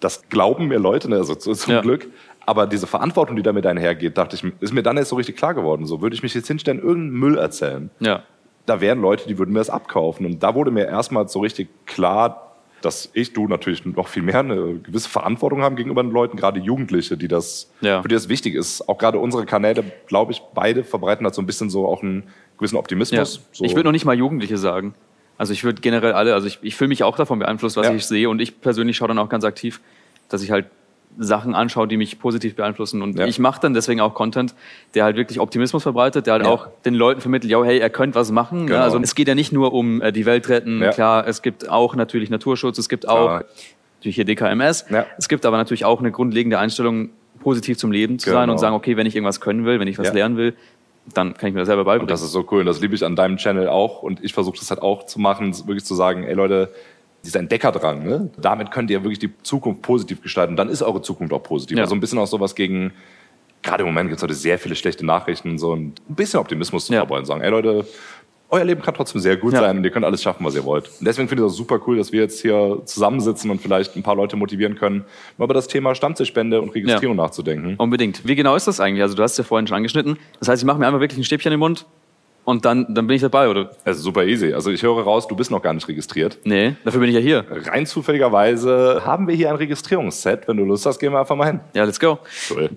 [0.00, 1.80] das glauben mir Leute, ne, also zum ja.
[1.80, 2.06] Glück.
[2.46, 5.54] Aber diese Verantwortung, die damit einhergeht, dachte ich, ist mir dann erst so richtig klar
[5.54, 5.86] geworden.
[5.86, 7.90] So würde ich mich jetzt hinstellen, irgendeinen Müll erzählen.
[8.00, 8.22] Ja
[8.66, 10.26] da wären Leute, die würden mir das abkaufen.
[10.26, 12.53] Und da wurde mir erstmal so richtig klar,
[12.84, 16.60] dass ich, du natürlich noch viel mehr eine gewisse Verantwortung haben gegenüber den Leuten, gerade
[16.60, 18.02] Jugendliche, die das, ja.
[18.02, 18.88] für die das wichtig ist.
[18.88, 22.24] Auch gerade unsere Kanäle, glaube ich, beide verbreiten halt so ein bisschen so auch einen
[22.58, 23.36] gewissen Optimismus.
[23.36, 23.42] Ja.
[23.52, 23.64] So.
[23.64, 24.94] Ich würde noch nicht mal Jugendliche sagen.
[25.38, 27.94] Also ich würde generell alle, also ich, ich fühle mich auch davon beeinflusst, was ja.
[27.94, 29.80] ich sehe und ich persönlich schaue dann auch ganz aktiv,
[30.28, 30.66] dass ich halt
[31.18, 33.02] Sachen anschaue, die mich positiv beeinflussen.
[33.02, 33.26] Und ja.
[33.26, 34.54] ich mache dann deswegen auch Content,
[34.94, 36.50] der halt wirklich Optimismus verbreitet, der halt ja.
[36.50, 38.66] auch den Leuten vermittelt, ja, hey, ihr könnt was machen.
[38.66, 38.78] Genau.
[38.78, 41.68] Ja, also es geht ja nicht nur um äh, die Welt retten, klar, es gibt
[41.68, 43.42] auch natürlich Naturschutz, es gibt auch
[43.98, 44.86] natürlich hier DKMS,
[45.18, 48.40] es gibt aber natürlich auch eine grundlegende Einstellung, positiv zum Leben zu genau.
[48.40, 50.54] sein und sagen, okay, wenn ich irgendwas können will, wenn ich was lernen will,
[51.12, 52.04] dann kann ich mir das selber beibringen.
[52.04, 54.32] Und das ist so cool und das liebe ich an deinem Channel auch und ich
[54.32, 56.72] versuche das halt auch zu machen, wirklich zu sagen, ey Leute,
[57.24, 58.30] dieser Entdeckerdrang, ne?
[58.36, 60.56] damit könnt ihr wirklich die Zukunft positiv gestalten.
[60.56, 61.76] Dann ist eure Zukunft auch positiv.
[61.76, 61.84] Ja.
[61.84, 62.92] Also ein bisschen auch sowas gegen,
[63.62, 66.86] gerade im Moment gibt es heute sehr viele schlechte Nachrichten und so ein bisschen Optimismus
[66.86, 67.00] zu ja.
[67.00, 67.24] verbreiten.
[67.24, 67.86] Sagen, ey Leute,
[68.50, 69.60] euer Leben kann trotzdem sehr gut ja.
[69.60, 70.88] sein und ihr könnt alles schaffen, was ihr wollt.
[71.00, 74.02] Und deswegen finde ich das super cool, dass wir jetzt hier zusammensitzen und vielleicht ein
[74.02, 75.04] paar Leute motivieren können,
[75.38, 77.24] mal über das Thema Stammtischspende und Registrierung ja.
[77.24, 77.74] nachzudenken.
[77.78, 78.26] Unbedingt.
[78.26, 79.02] Wie genau ist das eigentlich?
[79.02, 80.18] Also du hast es ja vorhin schon angeschnitten.
[80.38, 81.86] Das heißt, ich mache mir einfach wirklich ein Stäbchen im Mund,
[82.44, 83.70] und dann, dann bin ich dabei, oder?
[83.84, 84.52] Es ist super easy.
[84.52, 86.38] Also ich höre raus, du bist noch gar nicht registriert.
[86.44, 87.44] Nee, dafür bin ich ja hier.
[87.48, 90.46] Rein zufälligerweise haben wir hier ein Registrierungsset.
[90.46, 91.60] Wenn du Lust hast, gehen wir einfach mal hin.
[91.74, 92.18] Ja, let's go.
[92.50, 92.70] Cool.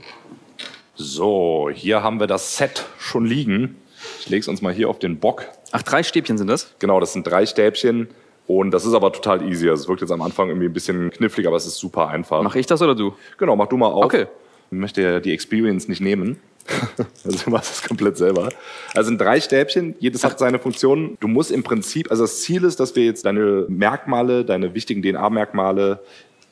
[0.95, 3.75] So, hier haben wir das Set schon liegen.
[4.19, 5.45] Ich lege es uns mal hier auf den Bock.
[5.71, 6.73] Ach, drei Stäbchen sind das?
[6.80, 8.08] Genau, das sind drei Stäbchen.
[8.47, 9.69] Und das ist aber total easy.
[9.69, 12.41] Also es wirkt jetzt am Anfang irgendwie ein bisschen knifflig, aber es ist super einfach.
[12.41, 13.13] Mach ich das oder du?
[13.38, 14.06] Genau, mach du mal auf.
[14.06, 14.27] Okay.
[14.71, 16.39] Ich möchte ja die Experience nicht nehmen.
[17.25, 18.49] also du machst es komplett selber.
[18.93, 21.17] Also sind drei Stäbchen, jedes hat seine Funktion.
[21.19, 25.01] Du musst im Prinzip, also das Ziel ist, dass wir jetzt deine Merkmale, deine wichtigen
[25.01, 25.99] DNA-Merkmale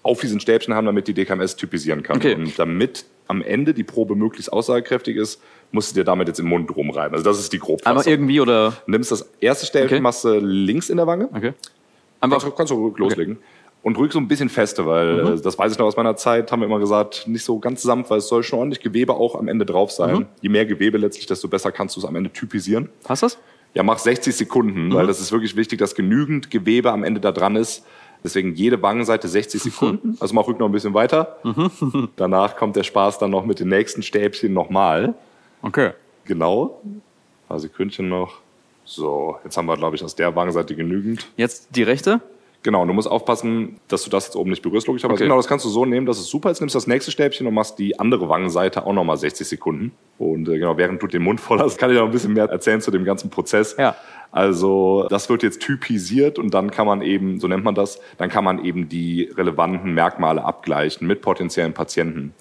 [0.03, 2.17] auf diesen Stäbchen haben, damit die DKMS typisieren kann.
[2.17, 2.35] Okay.
[2.35, 6.45] Und damit am Ende die Probe möglichst aussagekräftig ist, musst du dir damit jetzt im
[6.45, 7.13] Mund rumreiben.
[7.15, 7.99] Also das ist die Grobfassung.
[7.99, 8.77] Aber irgendwie oder?
[8.85, 10.01] Nimmst das erste Stäbchen, okay.
[10.01, 11.27] machst du links in der Wange.
[11.33, 11.53] Okay.
[12.21, 13.37] Einfach kannst, kannst du loslegen.
[13.37, 13.45] Okay
[13.85, 15.33] und ruhig so ein bisschen feste, weil mhm.
[15.35, 17.83] Äh, das weiß ich noch aus meiner Zeit, haben wir immer gesagt, nicht so ganz
[17.83, 20.15] sanft, weil es soll schon ordentlich Gewebe auch am Ende drauf sein.
[20.15, 20.25] Mhm.
[20.41, 22.89] Je mehr Gewebe letztlich, desto besser kannst du es am Ende typisieren.
[23.07, 23.37] Hast du das?
[23.75, 24.93] Ja, mach 60 Sekunden, mhm.
[24.95, 27.85] weil das ist wirklich wichtig, dass genügend Gewebe am Ende da dran ist.
[28.23, 30.17] Deswegen jede Wangenseite 60 Sekunden.
[30.19, 31.37] Also mach ruhig noch ein bisschen weiter.
[31.43, 32.09] Mhm.
[32.15, 35.13] Danach kommt der Spaß dann noch mit den nächsten Stäbchen nochmal.
[35.61, 35.91] Okay.
[36.23, 36.81] Genau.
[36.83, 37.03] Ein
[37.47, 38.39] paar Sekündchen noch.
[38.83, 41.27] So, jetzt haben wir, glaube ich, aus der Wangenseite genügend.
[41.37, 42.21] Jetzt die rechte?
[42.65, 45.17] Genau, du musst aufpassen, dass du das jetzt oben nicht berührst, logischerweise.
[45.17, 45.25] Okay.
[45.25, 46.49] Genau, das kannst du so nehmen, das ist super.
[46.49, 49.91] Jetzt nimmst du das nächste Stäbchen und machst die andere Wangenseite auch nochmal 60 Sekunden.
[50.17, 52.45] Und äh, genau, während du den Mund voll hast, kann ich noch ein bisschen mehr
[52.45, 53.75] erzählen zu dem ganzen Prozess.
[53.77, 53.95] Ja.
[54.31, 58.29] Also das wird jetzt typisiert und dann kann man eben, so nennt man das, dann
[58.29, 62.33] kann man eben die relevanten Merkmale abgleichen mit potenziellen Patienten.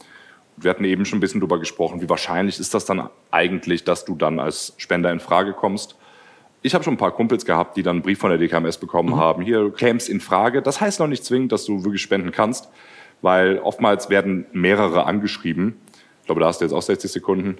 [0.57, 4.07] Wir hatten eben schon ein bisschen drüber gesprochen, wie wahrscheinlich ist das dann eigentlich, dass
[4.07, 5.99] du dann als Spender in Frage kommst
[6.65, 9.11] ich habe schon ein paar Kumpels gehabt, die dann einen Brief von der DKMS bekommen
[9.11, 9.17] mhm.
[9.17, 9.43] haben.
[9.43, 10.63] Hier, du kämst in Frage.
[10.63, 12.71] Das heißt noch nicht zwingend, dass du wirklich spenden kannst,
[13.21, 15.77] weil oftmals werden mehrere angeschrieben.
[16.23, 17.59] Ich glaube, da hast du jetzt auch 60 Sekunden.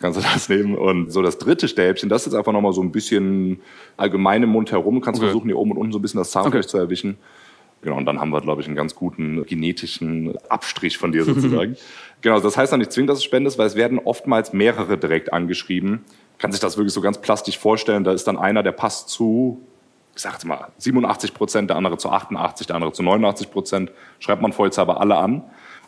[0.00, 0.76] Kannst du das nehmen?
[0.76, 3.62] Und so das dritte Stäbchen, das ist jetzt einfach nochmal so ein bisschen
[3.96, 4.96] allgemein im Mund herum.
[4.96, 5.28] Du kannst okay.
[5.28, 6.70] versuchen, hier oben und unten so ein bisschen das Zahnfleisch okay.
[6.72, 7.16] zu erwischen.
[7.80, 11.76] Genau, und dann haben wir, glaube ich, einen ganz guten genetischen Abstrich von dir sozusagen.
[12.20, 15.32] genau, das heißt noch nicht zwingend, dass es spendest, weil es werden oftmals mehrere direkt
[15.32, 16.04] angeschrieben
[16.38, 18.04] kann sich das wirklich so ganz plastisch vorstellen.
[18.04, 19.60] Da ist dann einer, der passt zu,
[20.14, 23.90] ich sag jetzt mal, 87 Prozent, der andere zu 88, der andere zu 89 Prozent.
[24.18, 25.42] Schreibt man vollzeitig alle an.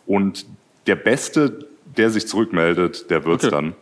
[0.05, 0.45] Und
[0.87, 3.55] der Beste, der sich zurückmeldet, der wird's okay.
[3.55, 3.75] dann.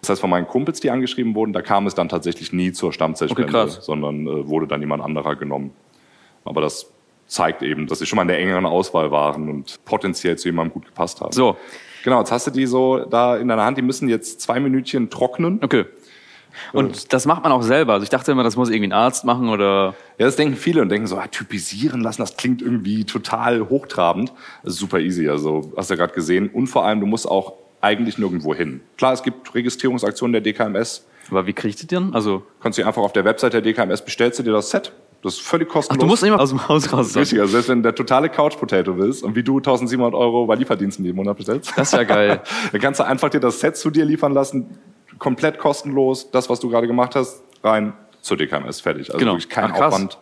[0.00, 2.92] Das heißt, von meinen Kumpels, die angeschrieben wurden, da kam es dann tatsächlich nie zur
[2.92, 5.72] Stammzellspende, okay, sondern äh, wurde dann jemand anderer genommen.
[6.44, 6.90] Aber das
[7.26, 10.74] zeigt eben, dass sie schon mal in der engeren Auswahl waren und potenziell zu jemandem
[10.74, 11.32] gut gepasst haben.
[11.32, 11.56] So,
[12.04, 15.08] Genau, jetzt hast du die so da in deiner Hand, die müssen jetzt zwei Minütchen
[15.08, 15.58] trocknen.
[15.62, 15.86] Okay.
[16.72, 17.94] Und das macht man auch selber.
[17.94, 19.94] Also ich dachte immer, das muss irgendwie ein Arzt machen oder.
[20.18, 24.32] Ja, das denken viele und denken so, ah, typisieren lassen, das klingt irgendwie total hochtrabend.
[24.62, 25.28] Das ist super easy.
[25.28, 26.48] Also hast du ja gerade gesehen.
[26.48, 28.80] Und vor allem, du musst auch eigentlich nirgendwo hin.
[28.96, 31.06] Klar, es gibt Registrierungsaktionen der DKMS.
[31.30, 32.14] Aber wie kriegst du die denn?
[32.14, 34.92] Also kannst du einfach auf der Website der DKMS bestellst du dir das Set.
[35.22, 35.98] Das ist völlig kostenlos.
[35.98, 37.14] Ach, du musst immer aus dem Haus raus.
[37.14, 37.20] Sein.
[37.22, 40.54] Richtig, also selbst wenn der totale Couch Potato bist und wie du 1700 Euro bei
[40.54, 41.72] Lieferdiensten jeden Monat bestellst.
[41.76, 42.42] Das ist ja geil.
[42.72, 44.78] dann kannst du einfach dir das Set zu dir liefern lassen,
[45.18, 49.08] komplett kostenlos, das, was du gerade gemacht hast, rein zur DKMS, fertig.
[49.08, 49.32] Also genau.
[49.32, 50.18] wirklich kein Ach, Aufwand.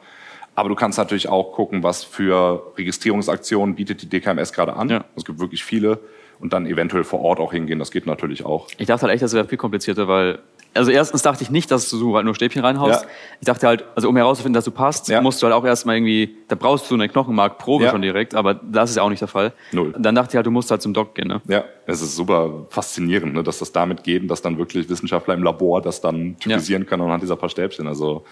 [0.55, 4.88] Aber du kannst natürlich auch gucken, was für Registrierungsaktionen bietet die DKMS gerade an.
[4.88, 5.05] Ja.
[5.16, 5.99] Es gibt wirklich viele
[6.40, 7.78] und dann eventuell vor Ort auch hingehen.
[7.78, 8.66] Das geht natürlich auch.
[8.76, 10.40] Ich dachte halt echt, das wäre viel komplizierter, weil
[10.75, 13.03] also erstens dachte ich nicht, dass du halt nur Stäbchen reinhaust.
[13.03, 13.09] Ja.
[13.41, 15.20] Ich dachte halt, also um herauszufinden, dass du passt, Ja.
[15.20, 17.91] musst du halt auch erstmal irgendwie, da brauchst du eine Knochenmarkprobe Ja.
[17.91, 19.53] schon direkt, aber das ist ja auch nicht der Fall.
[19.73, 19.95] Null.
[19.99, 21.41] Dann dachte ich halt, du musst halt zum Doc gehen, ne?
[21.49, 25.35] Ja, es ist super faszinierend, ne, dass das damit geht und dass dann wirklich Wissenschaftler
[25.35, 27.87] im Labor das dann typisieren können anhand dieser paar Stäbchen.
[27.87, 28.25] Also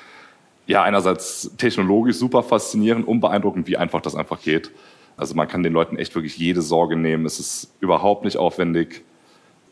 [0.66, 4.70] ja, einerseits technologisch super faszinierend und beeindruckend, wie einfach das einfach geht.
[5.16, 7.26] Also man kann den Leuten echt wirklich jede Sorge nehmen.
[7.26, 9.02] Es ist überhaupt nicht aufwendig.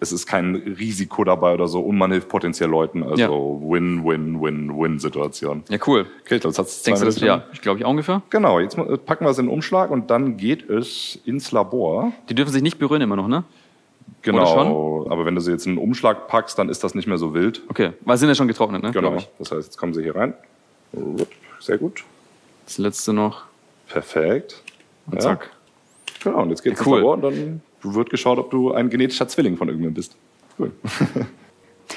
[0.01, 3.03] Es ist kein Risiko dabei oder so und man hilft potenziell Leuten.
[3.03, 3.29] Also Ja.
[3.31, 5.65] Win-Win-Win-Win-Situation.
[5.69, 6.07] Ja, cool.
[6.23, 7.21] Okay, ich glaube, jetzt hat's Denkst du das?
[7.21, 8.23] Ja, ich glaube ich auch ungefähr.
[8.31, 8.77] Genau, jetzt
[9.07, 12.13] packen wir es in den Umschlag und dann geht es ins Labor.
[12.29, 13.45] Die dürfen sich nicht berühren immer noch, ne?
[14.23, 17.19] Genau, aber wenn du sie jetzt in einen Umschlag packst, dann ist das nicht mehr
[17.19, 17.63] so wild.
[17.69, 18.91] Okay, weil sie sind ja schon getrocknet, ne?
[18.93, 19.17] Genau.
[19.39, 20.35] Das heißt, jetzt kommen sie hier rein.
[21.61, 22.05] Sehr gut.
[22.65, 23.43] Das letzte noch.
[23.89, 24.63] Perfekt.
[25.11, 25.51] Und zack.
[26.23, 26.99] Genau, und jetzt geht's Cool.
[26.99, 30.17] ins Labor und dann wird geschaut, ob du ein genetischer Zwilling von irgendjemandem bist.
[30.59, 30.73] Cool.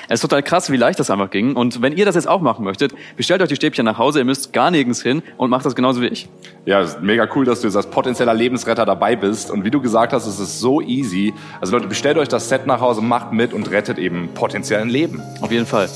[0.07, 1.55] Es ist total krass, wie leicht das einfach ging.
[1.55, 4.25] Und wenn ihr das jetzt auch machen möchtet, bestellt euch die Stäbchen nach Hause, ihr
[4.25, 6.29] müsst gar nirgends hin und macht das genauso wie ich.
[6.65, 9.51] Ja, es ist mega cool, dass du jetzt als potenzieller Lebensretter dabei bist.
[9.51, 11.33] Und wie du gesagt hast, es ist so easy.
[11.59, 14.89] Also Leute, bestellt euch das Set nach Hause, macht mit und rettet eben potenziell ein
[14.89, 15.21] Leben.
[15.41, 15.89] Auf jeden Fall.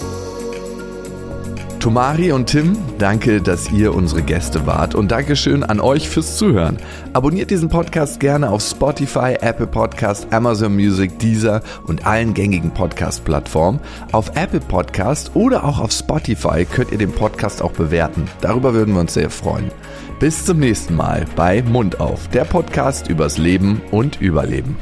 [1.86, 6.78] Tomari und Tim, danke, dass ihr unsere Gäste wart und Dankeschön an euch fürs Zuhören.
[7.14, 13.80] Abonniert diesen Podcast gerne auf Spotify, Apple Podcast, Amazon Music, Deezer und allen gängigen Podcast-Plattformen.
[14.14, 18.28] Auf Apple Podcast oder auch auf Spotify könnt ihr den Podcast auch bewerten.
[18.42, 19.70] Darüber würden wir uns sehr freuen.
[20.20, 24.76] Bis zum nächsten Mal bei Mund auf, der Podcast übers Leben und Überleben.